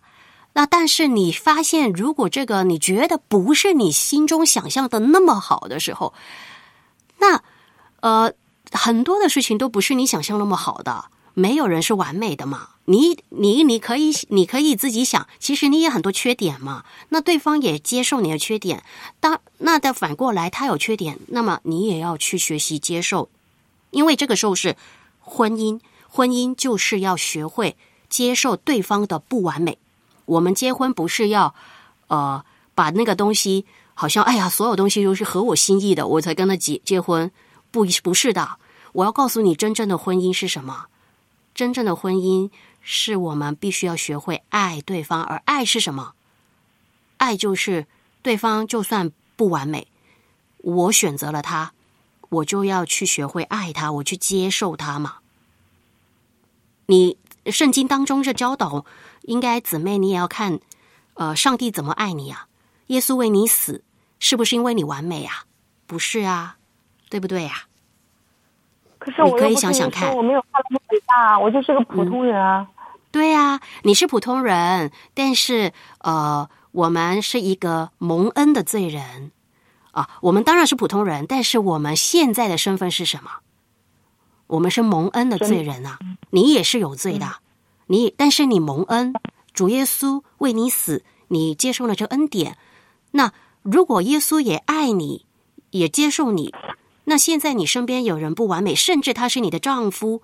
[0.53, 6.13] 那但是你发现，如果这个你觉得不是你心中想象的那么好的时候，
[7.19, 7.43] 那
[8.01, 8.33] 呃
[8.73, 11.07] 很多的事情都不是你想象那么好的。
[11.35, 16.85] 没有人是完美的嘛，你你你可以你可以自己想，其实你也很多缺点嘛。
[17.11, 18.83] 那对方也接受你的缺点，
[19.21, 23.31] 当那的反过来他有缺点，那么你也要去学习接受，
[23.93, 24.77] 因为这个时候是
[25.21, 27.77] 婚姻，婚姻就是要学会
[28.09, 29.79] 接受对方的不完美。
[30.31, 31.53] 我们结婚不是要
[32.07, 32.45] 呃
[32.77, 37.31] 把那个东西好像哎呀所有东西都是合我心意的，我才跟他结结婚，
[37.73, 38.57] 不不是的。
[38.93, 40.87] 我要告诉你，真正的婚姻是什么？
[41.53, 42.49] 真正的婚姻
[42.81, 46.13] 是我们必须要学会爱对方，而爱是什么？
[47.19, 47.87] 爱就是
[48.23, 49.89] 对方就算不完美，
[50.59, 51.73] 我选择了他，
[52.29, 55.17] 我就要去学会爱他，我去接受他嘛。
[56.87, 57.17] 你
[57.47, 58.85] 圣经当中这教导，
[59.23, 60.61] 应该姊妹你也要看，
[61.15, 62.47] 呃，上帝怎么爱你啊？
[62.87, 63.85] 耶稣为你死，
[64.19, 65.45] 是不是因为你完美啊？
[65.87, 66.57] 不是啊，
[67.09, 67.65] 对不对呀、
[68.99, 72.67] 可是我你可以想想看我没有他那么伟大啊，我就是个普通人啊。
[73.11, 79.33] 对呀、你是普通人，但是呃，我们是一个蒙恩的罪人
[79.91, 80.09] 啊。
[80.21, 83.31] 我们当然是普通人，但是我们现在的身份是什么？
[84.47, 85.99] 我们是蒙恩的罪人啊。
[86.31, 87.27] 你也是有罪的，
[87.91, 89.13] 你但是你蒙恩，
[89.53, 92.57] 主耶稣为你死，你接受了这恩典。
[93.11, 93.33] 那
[93.63, 95.27] 如果耶稣也爱你，
[95.71, 96.55] 也接受你，
[97.07, 100.23] 那现在你身边有人不完美，甚至他是你的丈夫，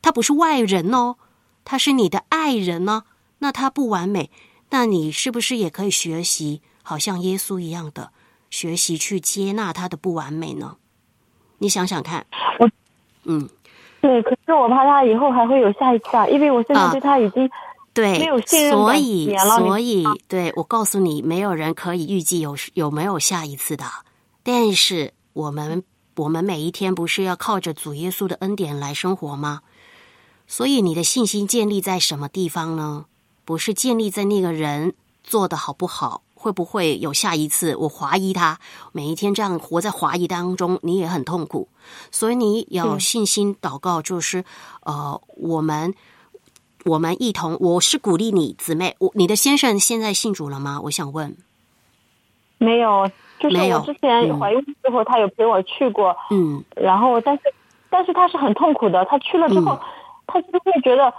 [0.00, 1.16] 他不是外人哦。
[1.64, 3.02] 他是你的爱人呢，
[3.40, 4.30] 那他不完美，
[4.70, 8.12] 那你是不是也可以学习，好像耶稣一样的
[8.48, 10.76] 学习去接纳他的不完美呢？
[11.58, 12.24] 你想想看，
[12.60, 12.70] 我
[13.24, 13.48] 嗯，
[14.00, 17.50] 对，可是我怕他以后还会有下一次啊，因为我现在啊对他已经
[17.92, 23.84] 对没有信，任感所以所以对我告诉你，没有人可以预计有有没有下一次的，
[24.42, 25.82] 但是我们
[26.16, 29.62] 我们每一天不是要靠着主耶稣的恩典来生活吗？
[30.46, 33.06] 所以你的信心建立在什么地方呢？
[33.44, 34.94] 不是建立在那个人
[35.24, 37.74] 做的好不好，会不会有下一次？
[37.74, 38.58] 我怀疑他，
[38.92, 41.68] 每一天这样活在怀疑当中，你也很痛苦。
[42.12, 44.44] 所以你有信心祷告，就是
[44.84, 45.92] 呃，我们
[46.84, 50.80] 我们一同，我是鼓励你姊妹，我你的先生现在信主了吗？
[50.84, 51.36] 我想问，
[52.58, 53.10] 没有，
[53.40, 57.42] 就是我之前嗯怀孕之后，他有陪我去过，嗯然后但是
[57.90, 59.80] 但是他是很痛苦的，他去了之后，嗯
[60.30, 61.12] 他就会觉得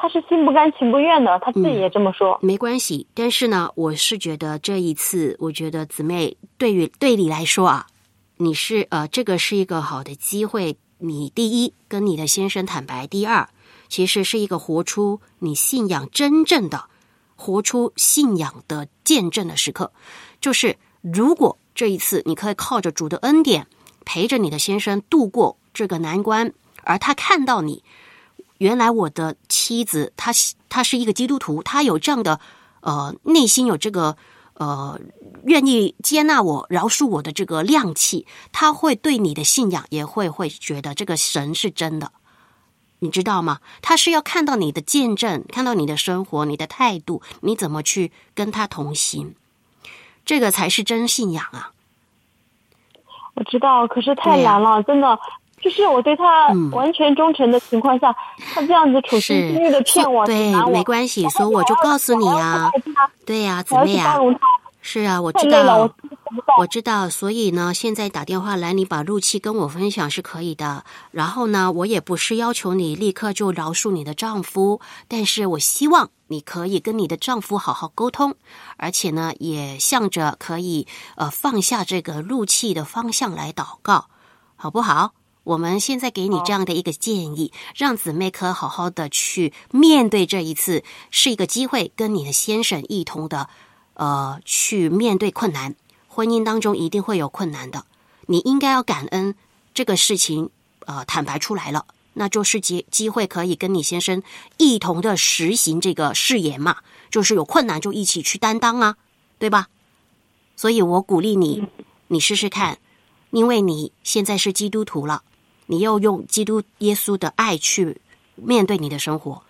[0.00, 2.38] 他是心不甘情不愿的，他自己也这么说。
[2.40, 7.86] 没关系，但是呢，我是觉得这一次，我觉得姊妹对于对你来说啊，
[8.36, 10.78] 你是呃，这个是一个好的机会。
[11.00, 13.48] 你第一跟你的先生坦白，第二
[13.88, 16.86] 其实是一个活出你信仰真正的、
[17.36, 19.92] 活出信仰的见证的时刻。
[20.40, 23.68] 就是如果这一次你可以靠着主的恩典，
[24.04, 27.84] 陪着你的先生度过这个难关，而他看到你。
[28.58, 30.30] 原来我的妻子，她
[30.68, 32.38] 她是一个基督徒，她有这样的
[32.80, 34.16] 呃内心有这个
[34.54, 35.00] 呃
[35.44, 42.12] 愿意接纳我、饶恕我的这个量气，她会对你的信仰也会会觉得这个神是真的，
[42.98, 43.60] 你知道吗？
[43.80, 49.34] 他是要看到你的见证，看到你的生活、你的态度，你怎么去跟他同行，
[50.24, 51.70] 这个才是真信仰啊！
[53.34, 55.16] 我知道，可是太难了，真的。
[55.60, 58.14] 就是我对他嗯完全忠诚的情况下，
[58.54, 62.70] 他这样子处心积虑的骗我、对没关系，所以我就告诉你啊，
[63.26, 64.40] 对呀、姊妹呀、我要去包容他，
[64.80, 65.90] 是啊，我知道。
[66.58, 70.84] 我知道，所以呢，现在打电话来，你把怒气跟我分享是可以的。
[71.10, 78.34] 然后呢，我也不是要求你立刻就饶恕你的丈夫，但是我希望你可以跟你的丈夫好好沟通，
[78.76, 80.86] 而且呢，也向着可以
[81.16, 84.06] 呃放下这个怒气的方向来祷告，
[84.56, 85.12] 好不好？
[85.48, 93.48] 我们现在给你这样的一个建议，让姊妹可好好的去面对这一次，是一个机会，跟你的先生一同的
[93.94, 95.74] 呃去面对困难。
[96.06, 97.86] 婚姻当中一定会有困难的，
[98.26, 99.34] 你应该要感恩
[99.72, 104.22] 这个事情，呃，坦白出来了，那就是机机会可以跟你先生
[104.58, 106.76] 一同的实行这个誓言嘛，
[107.10, 108.96] 就是有困难就一起去担当啊，
[109.38, 109.68] 对吧？
[110.56, 111.66] 所以我鼓励你，
[112.08, 112.78] 你试试看，
[113.30, 115.22] 因为你现在是基督徒了，
[115.70, 118.00] 你要用基督耶稣的爱去
[118.36, 119.42] 面对你的生活，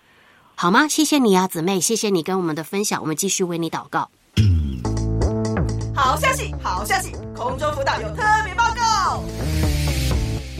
[0.53, 0.85] 好吗？
[0.85, 4.09] 谢谢你啊，姊妹，谢谢你跟我们的分享，我们继续为你祷告。
[5.95, 7.13] 好消息，好消息！
[7.33, 9.23] 空中辅导有特别报告。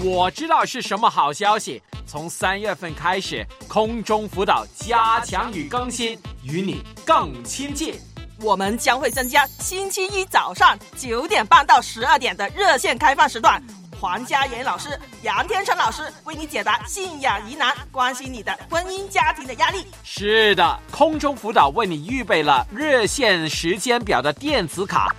[0.02, 1.82] 我知道是什么好消息。
[2.08, 7.96] 从三月份开始，空中辅导加强与更新，与你更亲近。
[8.42, 13.62] 我们将会增加星期一早上九点半到十二点的热线开放时段。
[14.00, 19.86] 黄家妍老师、杨天成老师为你解答信仰疑难，关心你的婚姻家庭的压力。
[20.06, 25.14] 是的，空中辅导为你预备了热线时间表的电子卡，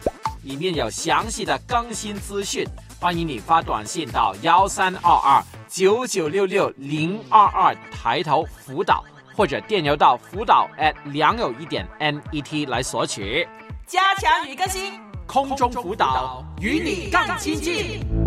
[0.44, 2.66] 里面有详细的更新资讯。
[2.98, 9.04] 欢迎你发短信到幺三二二九九六六零二二，抬头辅导，
[9.36, 13.46] 或者电邮到辅导 at 良友一点 net 来索取。
[13.86, 18.19] 加强与更新，空中辅导与你更亲近。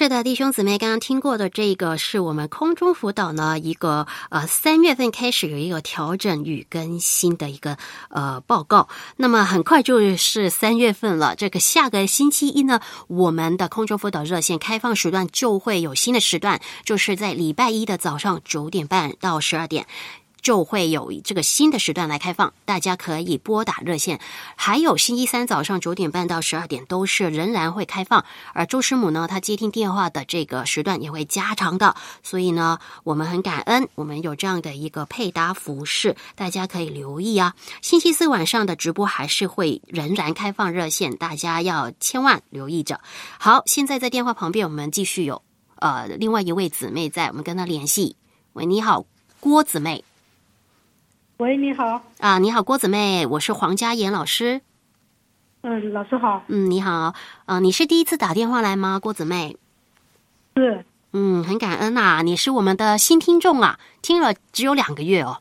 [0.00, 7.76] 是的，弟兄姊妹，刚刚听过的这个是我们空中辅导呢一个呃三月份开始有一个调整与更新的一个
[8.08, 8.88] 呃报告。
[9.18, 19.86] 那么很快就是三月份了，这个下个星期一呢，我们的空中辅导热线开放时段就会有新的时段，就是在礼拜一的早上九点半到十二点。
[20.40, 24.20] 就会有这个新的时段来开放，大家可以拨打热线。
[24.56, 31.94] 还有星期三早上九点半到十二点都是仍然会开放，而周师母呢，她接听电话的这个时段也会加长的。
[32.22, 37.54] 所以呢，我们很感恩，我们有这样的一个配搭服饰，大家可以留意啊。
[37.82, 43.00] 星期四晚上的直播还是会仍然开放热线，大家要千万留意着。
[43.38, 45.42] 好，现在在电话旁边，我们继续有
[45.76, 48.16] 呃另外一位姊妹在，我们跟她联系。
[48.52, 49.04] 喂，你好，
[49.38, 50.04] 郭姊妹。
[51.40, 52.02] 喂，你好。
[52.18, 54.60] 啊，你好，郭姊妹，我是黄家妍老师。
[55.62, 56.44] 嗯，老师好。
[56.48, 57.14] 嗯，你好。
[57.46, 59.56] 啊，你是第一次打电话来吗，郭姊妹？
[60.54, 60.84] 是。
[61.14, 65.38] 嗯，很感恩呐，你是我们的新听众啊，听了只有两个月哦。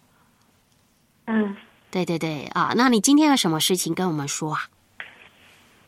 [1.26, 1.58] 嗯，
[1.92, 4.70] 对对对啊，那你今天有什么事情跟我们说啊？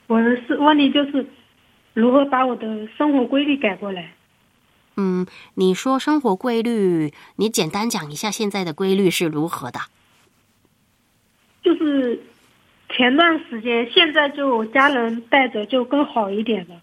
[0.08, 1.26] 我的是问题就是
[1.94, 4.12] 如何把我的生活规律改过来。
[4.98, 9.80] 嗯，你说生活规律，你简单讲一下现在的规律是如何的？
[11.64, 12.20] 就是
[12.90, 16.82] 前段时间，现在就家人带着就更好一点了。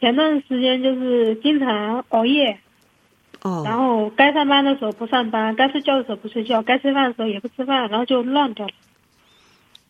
[0.00, 2.58] 前段时间就是经常熬夜，
[3.42, 8.72] 哦，然后该上班的时候不上班，该睡觉的时候不睡觉，该吃饭的时候也不吃饭，然后就乱掉了。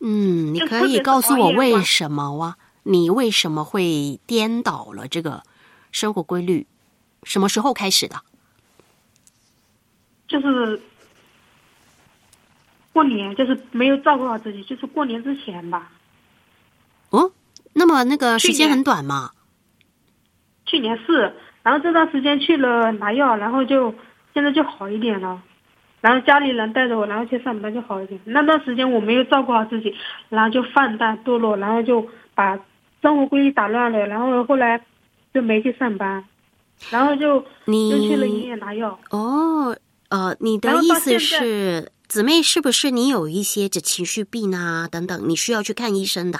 [0.00, 2.56] 嗯，你可以告诉我为什么啊？
[2.84, 5.42] 你为什么会颠倒了这个
[5.90, 6.66] 生活规律？
[7.24, 8.16] 什么时候开始的？
[10.28, 10.80] 就是
[12.96, 15.92] 过年，就是没有照顾好自己，就是过年之前吧。
[17.10, 17.30] 哦，
[17.74, 19.32] 那么那个时间很短嘛？
[20.64, 23.94] 去年是，然后这段时间去了拿药，然后就
[24.32, 25.42] 现在就好一点了。
[26.00, 28.18] 然后家里人带着我，然后去上班就好一点。
[28.24, 29.94] 那段时间我没有照顾好自己，
[30.30, 32.58] 然后就放荡堕落，然后就把
[33.02, 34.80] 生活规律打乱了，然后后来
[35.34, 36.24] 就没去上班。
[36.90, 39.76] 然后就你就去了医院拿药哦，
[40.08, 46.38] 呃，你的意思是姊妹是不是你有一些这情绪病啊等等，你需要去看医生的？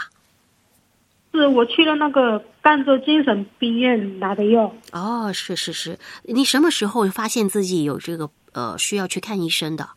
[1.33, 4.75] 是我去了那个赣州精神病院拿的药。
[4.93, 9.89] 哦，是是是，你什么时候发现自己有这个呃需要去看医生的？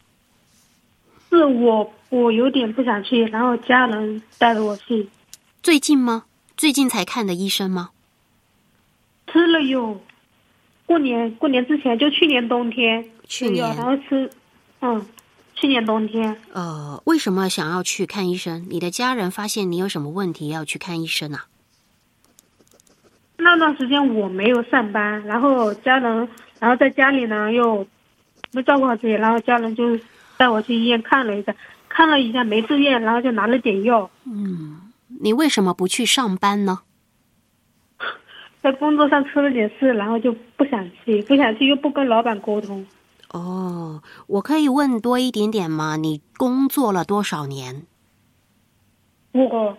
[1.30, 5.08] 是我我有点不想去，然后家人带着我去。
[5.62, 6.26] 最近吗？
[6.58, 7.92] 最近才看的医生吗？
[9.32, 10.02] 吃了有。
[10.86, 14.28] 过年过年之前就去年冬天，去年然后吃，
[14.82, 15.06] 嗯，
[15.60, 16.38] 去年冬天。
[16.54, 18.66] 呃，为什么想要去看医生？
[18.70, 21.48] 你的家人发现你有什么问题要去看医生啊？
[23.38, 26.28] 那段时间我没有上班，然后家人，
[26.60, 27.86] 然后在家里呢又
[28.52, 30.00] 没照顾好自己，然后家人就
[30.38, 31.56] 带我去医院看了一下，
[31.88, 34.10] 看了一下没住院，然后就拿了点药。
[34.26, 34.92] 嗯，
[35.22, 36.80] 你为什么不去上班呢？
[38.62, 42.86] 在工作上出了点事，然后就不想去，不想去又不跟老板沟通。
[43.32, 45.98] 哦，我可以问多一点点吗？
[45.98, 47.86] 你工作了多少年？
[49.32, 49.78] 我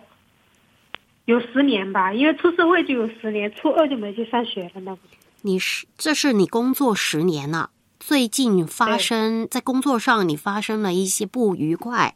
[1.25, 4.81] 有十年吧，因为出社会就有十年，初二就没去上学了。
[4.81, 4.97] 那
[5.41, 12.15] 你是这是你工作十年了，最近发生在工作上你发生了一些不愉快，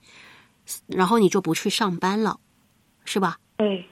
[0.88, 2.40] 然后你就不去上班了，
[3.04, 3.38] 是吧？
[3.58, 3.86] 对，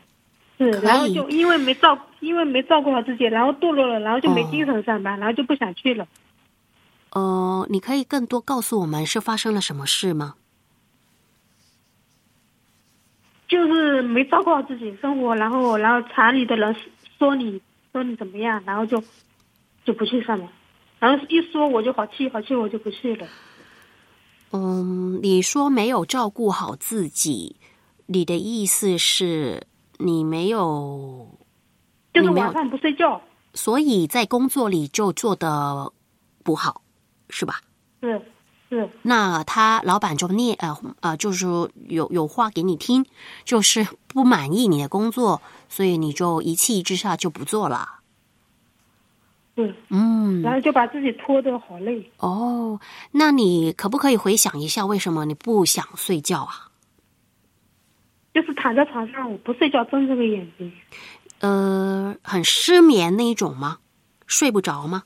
[0.58, 6.08] 是，然后就因为没照，因为没照顾好自己，然后堕落了，然后就没精神上班，然后就不想去了。
[7.14, 10.36] 呃，你可以更多告诉我们是发生了什么事吗？
[13.48, 16.76] 就是没照顾好自己生活，然后然后厂里的人
[17.20, 17.62] 说你
[17.92, 19.04] 说你怎么样，然后就
[19.86, 20.50] 就不去上了，
[20.98, 23.28] 然后一说我就好气好气，我就不去了。
[24.52, 27.58] 嗯，你说没有照顾好自己，
[28.08, 29.68] 你的意思是
[30.00, 31.38] 你没有，
[32.12, 33.22] 就是晚上不睡觉，
[33.54, 35.92] 所以在工作里就做的
[36.44, 36.83] 不好。
[37.34, 37.62] 是吧？
[38.00, 38.22] 是
[38.70, 38.88] 是。
[39.02, 41.48] 那他老板就念呃呃，就是
[41.88, 43.06] 有有话给你听，
[43.44, 48.00] 就是不满意你的工作，所以你就一气之下就不做了。
[49.56, 50.42] 嗯嗯。
[50.44, 52.12] 然后就把自己拖得好累。
[52.18, 52.80] 哦，
[53.12, 56.70] 那你可不可以回想一下，为什么你不想睡觉啊？
[58.34, 60.72] 就是躺在床上，我不睡觉，睁着个眼睛。
[61.40, 63.80] 呃，很失眠那一种吗？
[64.28, 65.04] 睡不着吗？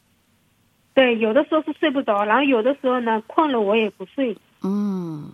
[0.98, 4.36] 对，有的时候是睡不着，然后有的时候呢，困了我也不睡。
[4.64, 5.32] 嗯，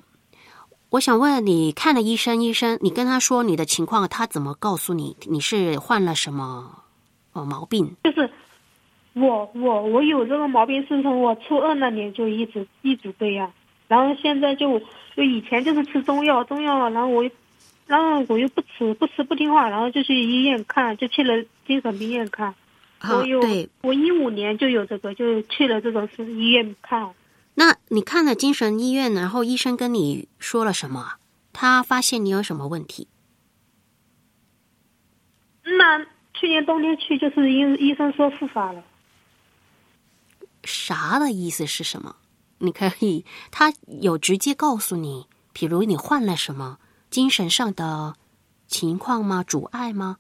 [0.90, 6.84] 我想问你，看了医生，医生你跟他说你的情况，他怎么告诉你你是患了什么
[7.32, 7.96] 呃毛病？
[8.04, 8.30] 就是
[9.14, 13.50] 我我我有这个毛病是从我初二那年就一直一直这样，
[13.88, 14.78] 然后现在就
[15.16, 17.24] 就以前就是吃中药，中药，然后我
[17.88, 22.54] 然后我又不吃不吃不听话，然后就去医院看，就去了精神病院看。
[23.10, 23.42] 我有，
[23.82, 27.14] 我一五年就有这个，就去了这种是医院看。
[27.56, 31.16] 那你看了精神医院，然后医生跟你说了什么？
[31.52, 33.08] 他发现你有什么问题？
[35.64, 38.84] 那去年冬天去，就是医医生说复发了。
[40.64, 42.16] 啥的意思是什么？
[42.60, 46.80] 你可以，他有直接告诉你，比如你患了什么
[47.10, 48.16] 精神上的
[48.68, 49.44] 情况吗？
[49.44, 50.18] 阻碍吗？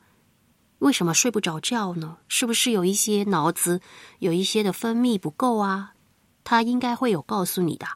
[0.84, 2.18] 为什么睡不着觉呢？
[2.28, 3.80] 是不是有一些脑子
[4.20, 5.94] 有一些的分泌不够啊？
[6.44, 7.88] 他应该会有告诉你的。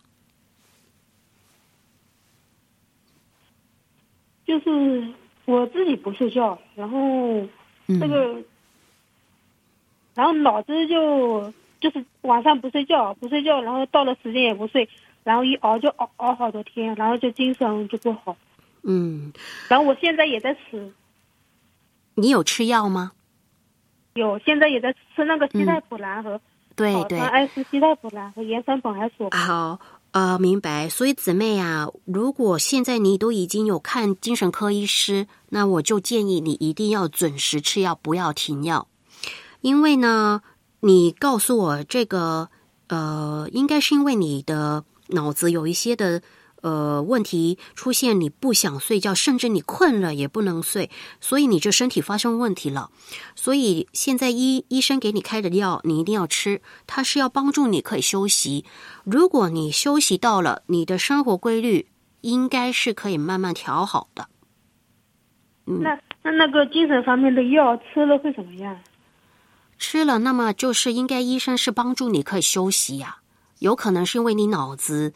[4.46, 5.06] 就是
[5.44, 7.46] 我自己不睡觉，然后
[7.88, 8.42] 这个，
[10.16, 14.88] 然后脑子就就是晚上不睡觉，不睡觉，然后到了时间也不睡，
[15.26, 18.38] 然后一熬就熬熬好多天，然后就精神就不好。
[18.84, 19.34] 嗯，
[19.68, 20.94] 然后我现在也在吃。
[22.20, 23.12] 你有吃药吗？
[24.16, 26.42] 有，现在也在吃那个西泰普兰和
[26.76, 29.30] 对对，爱斯西泰普兰和盐酸苯还索。
[29.30, 30.90] 好，呃，明白。
[30.90, 38.88] 所以姊妹啊，如果现在你都已经有看精神科医师，那我就建议你一定要准时吃药，不要停药。
[39.62, 40.42] 因为呢，
[40.80, 42.50] 你告诉我这个，
[42.88, 46.24] 呃，应该是因为你的脑子有一些的。
[46.68, 50.90] 呃，问题出现，你不想睡觉，甚至你困了也不能睡，
[51.22, 52.90] 所以你就身体发生问题了。
[53.36, 58.66] 所以现在医医生给你开的药，你一定要吃，它是要帮助你可以休息。
[59.06, 61.88] 如果你休息到了，你的生活规律
[62.20, 64.28] 应该是可以慢慢调好的。
[65.64, 68.78] 那那那个精神方面的药吃了会怎么样？
[69.78, 73.20] 吃了，那么就是应该医生是帮助你可以休息呀，
[73.60, 75.14] 有可能是因为你脑子。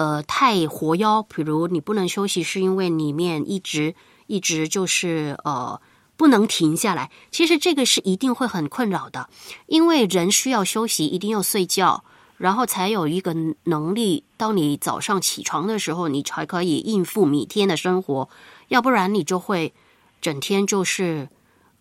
[0.00, 3.94] 呃，太活腰，比如你不能休息，是因为里面一直
[4.28, 5.78] 一直就是呃
[6.16, 7.10] 不能停下来。
[7.30, 9.28] 其实这个是一定会很困扰的，
[9.66, 12.02] 因为人需要休息，一定要睡觉，
[12.38, 14.24] 然后才有一个能力。
[14.38, 18.30] 当你早上起床的时候，你才可以应付每天的生活，
[18.68, 19.74] 要不然你就会
[20.22, 21.28] 整天就是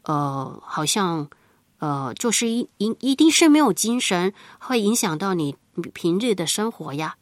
[0.04, 1.30] 呃，好像
[1.78, 5.56] 呃，就是一一一定是没有精神，会影响到你
[5.94, 7.16] 平日的生活呀。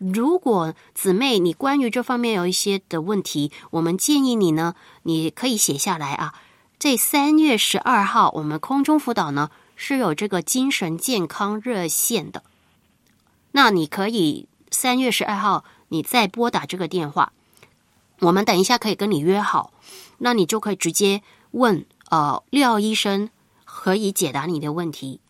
[0.00, 6.34] 如果姊妹你关于这方面有一些的问题，我们建议你呢，你可以写下来啊。
[6.78, 12.42] 这三月十二号，我们空中辅导呢是有这个精神健康热线的。
[13.52, 17.34] 那你可以三月十二号你再拨打这个电话，
[18.20, 19.70] 我们等一下可以跟你约好，
[20.16, 23.28] 那你就可以直接问呃廖医生，
[23.66, 25.20] 可以解答你的问题。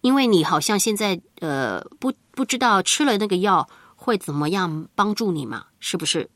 [0.00, 5.66] 因为你好像现在呃不不知道吃了那个药会怎么样帮助你嘛？
[5.78, 6.28] 是不是？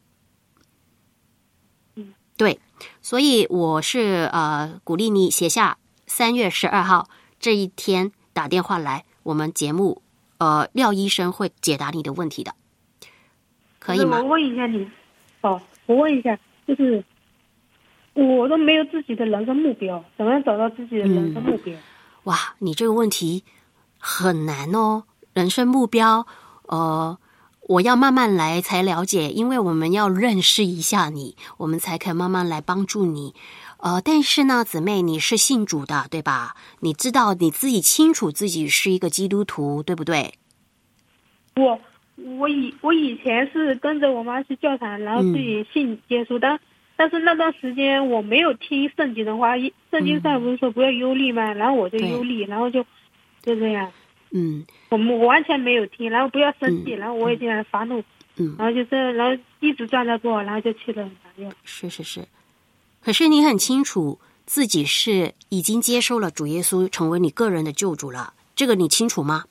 [1.97, 2.61] 嗯，对，
[3.01, 7.09] 所以我是呃鼓励你写下三月十二号
[7.41, 10.03] 这一天打电话来，我们节目
[10.39, 12.55] 呃廖医生会解答你的问题的，
[13.79, 14.21] 可以吗？
[14.23, 14.87] 我问一下你，
[15.41, 17.03] 哦，我问一下，就是
[18.13, 21.75] 我都没有自己的人生目标，怎么样找到自己的人生目标？
[22.25, 23.45] 哇，你这个问题
[23.99, 26.27] 很难哦，人生目标，
[26.67, 27.19] 呃。
[27.67, 33.35] 我要慢慢来才了解，因为我们要认识一下你，我们才可以慢慢来帮助你。
[33.79, 36.57] 呃，但是呢，姊妹，你是信主的，对吧？
[36.81, 40.35] 你知道你自己清楚自己是一个基督徒，对不对？
[41.57, 41.81] 我
[42.17, 46.61] 我以我以前是跟着我妈去教堂，然后自己信耶稣，但
[46.97, 49.55] 但是那段时间我没有听圣经的话，
[49.91, 51.53] 圣经上不是说不要忧虑吗？
[51.53, 52.85] 然后我就忧虑，然后就
[53.43, 53.93] 就这样。
[54.31, 58.03] 嗯，我们完全没有听，然后不要生气，然后我已经发怒，
[58.37, 61.53] 嗯，然后就这，然后一直转着过，然后就去了法院。
[61.65, 62.27] 是是是，
[63.01, 69.45] 可是你很清楚自己是已经接受了主耶稣成为你个人的救主了，这个你清楚吗？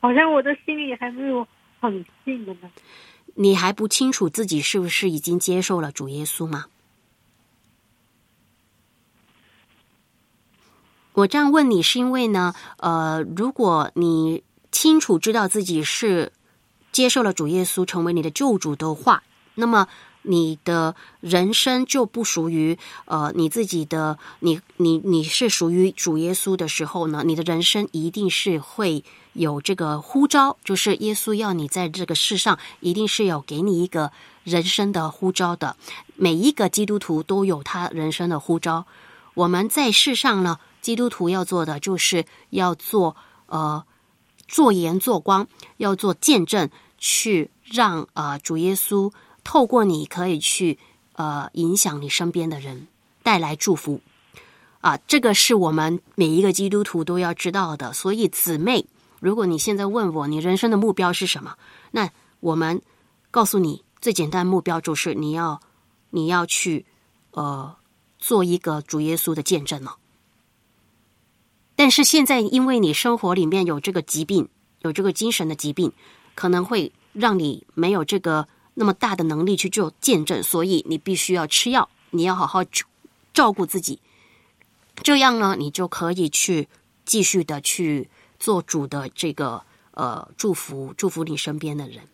[0.00, 1.46] 好像我的心里还没有
[1.80, 2.70] 很信的呢。
[3.36, 6.66] 你还不清楚自己是不是已经接受了主耶稣吗？
[11.12, 16.30] 我这样问你是因为呢，呃，如果你清楚知道自己是
[16.92, 19.22] 接受了主耶稣成为你的救主的话，
[19.54, 19.88] 那么
[20.20, 29.02] 你的人生就不属于呃你自己的，你你你是属于主耶稣的时候呢，你的人生一定是会
[29.36, 34.10] 有这个呼召，就是耶稣要你在这个世上，一定是有给你一个
[34.44, 35.76] 人生的呼召的。
[36.14, 38.86] 每一个基督徒都有他人生的呼召，
[39.34, 40.58] 我们在世上呢。
[40.82, 43.16] 基督徒要做的就是要做
[43.46, 43.84] 呃
[44.46, 49.10] 做盐做光，要做见证，去让呃主耶稣
[49.42, 50.78] 透过你可以去
[51.14, 52.86] 呃影响你身边的人，
[53.24, 54.00] 带来祝福
[54.80, 54.96] 啊！
[55.08, 57.92] 这个是我们每一个基督徒都要知道的。
[57.92, 58.86] 所以姊妹，
[59.20, 61.56] 如果你现在问我你人生的目标是什么，
[61.90, 62.10] 那
[62.40, 62.82] 我们
[63.30, 65.60] 告诉你最简单目标就是你要
[66.10, 66.86] 你要去
[67.32, 67.76] 呃
[68.18, 69.96] 做一个主耶稣的见证了。
[71.74, 74.48] 但是现在，因为你生活里面有这个疾病，
[74.80, 75.92] 有这个精神的疾病，
[76.34, 82.64] 可能会让你没有这个那么大的能力去做见证，所以你必须要吃药，你要好好
[83.34, 84.00] 照顾自己，
[85.02, 86.68] 这样呢，你就可以去
[87.04, 88.08] 继续的去
[88.38, 89.62] 做主的这个
[89.92, 92.04] 呃祝福，祝福你身边的人，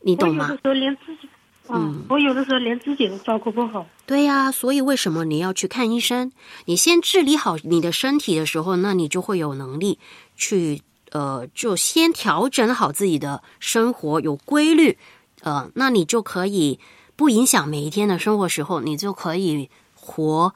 [0.00, 1.28] 你懂吗连自己？
[1.72, 3.86] 嗯，我有的时候连自己都照顾不好。
[4.04, 6.32] 对呀，所以为什么你要去看医生？
[6.64, 10.00] 你先治理好你的身体的时候，那你就会有能力
[10.34, 10.82] 去
[11.12, 14.98] 呃，就先调整好自己的生活，有规律，
[15.42, 16.80] 呃，那你就可以
[17.14, 20.52] 不影响每一天的生活时候，你就可以活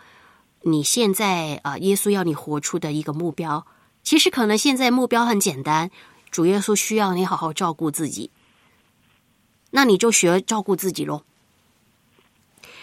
[0.62, 3.64] 你现在啊，耶稣要你活出的一个目标。
[4.04, 5.90] 其实可能现在目标很简单，
[6.30, 8.30] 主耶稣需要你好好照顾自己。
[9.70, 11.22] 那你就学照顾自己喽。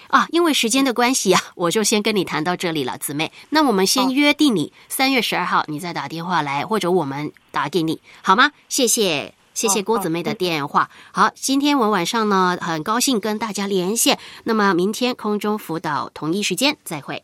[0.09, 3.31] 啊，因为时间的关系啊， 我就先跟你谈到这里了，姊妹。
[3.51, 8.51] 那我们先约定你三月十二号，你再打电话来，或者我们打给你，好吗？
[8.67, 10.89] 谢谢，谢谢郭姊妹的电话。
[11.13, 14.19] 好，今天我晚上呢，很高兴跟大家连线。
[14.43, 17.23] 那么明天空中辅导同一时间再会。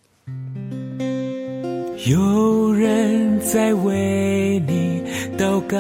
[2.06, 5.02] 有人在为你
[5.36, 5.78] 祷告，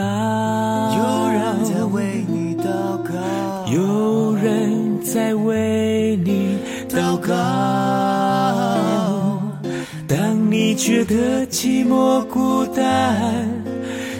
[0.97, 3.13] 有人在为你祷告。
[3.71, 6.57] 有人在为你
[6.89, 7.33] 祷告。
[10.07, 13.47] 当你觉得寂寞孤单，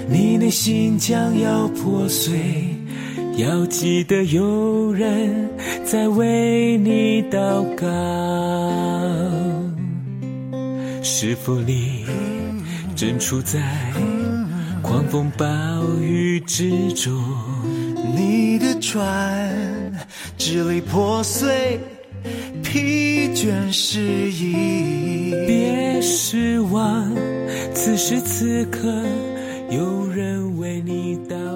[0.07, 2.39] 你内心将要破碎，
[3.37, 5.49] 要记得有人
[5.83, 7.87] 在为你祷告。
[11.09, 12.05] 是否你
[12.93, 13.61] 正处在
[14.81, 15.45] 狂风暴
[16.01, 17.17] 雨之中？
[18.13, 19.49] 你的船
[20.37, 21.79] 支离破碎，
[22.61, 25.31] 疲倦失意。
[25.47, 27.09] 别失望，
[27.73, 28.93] 此时此刻
[29.71, 31.46] 有人为你祷告。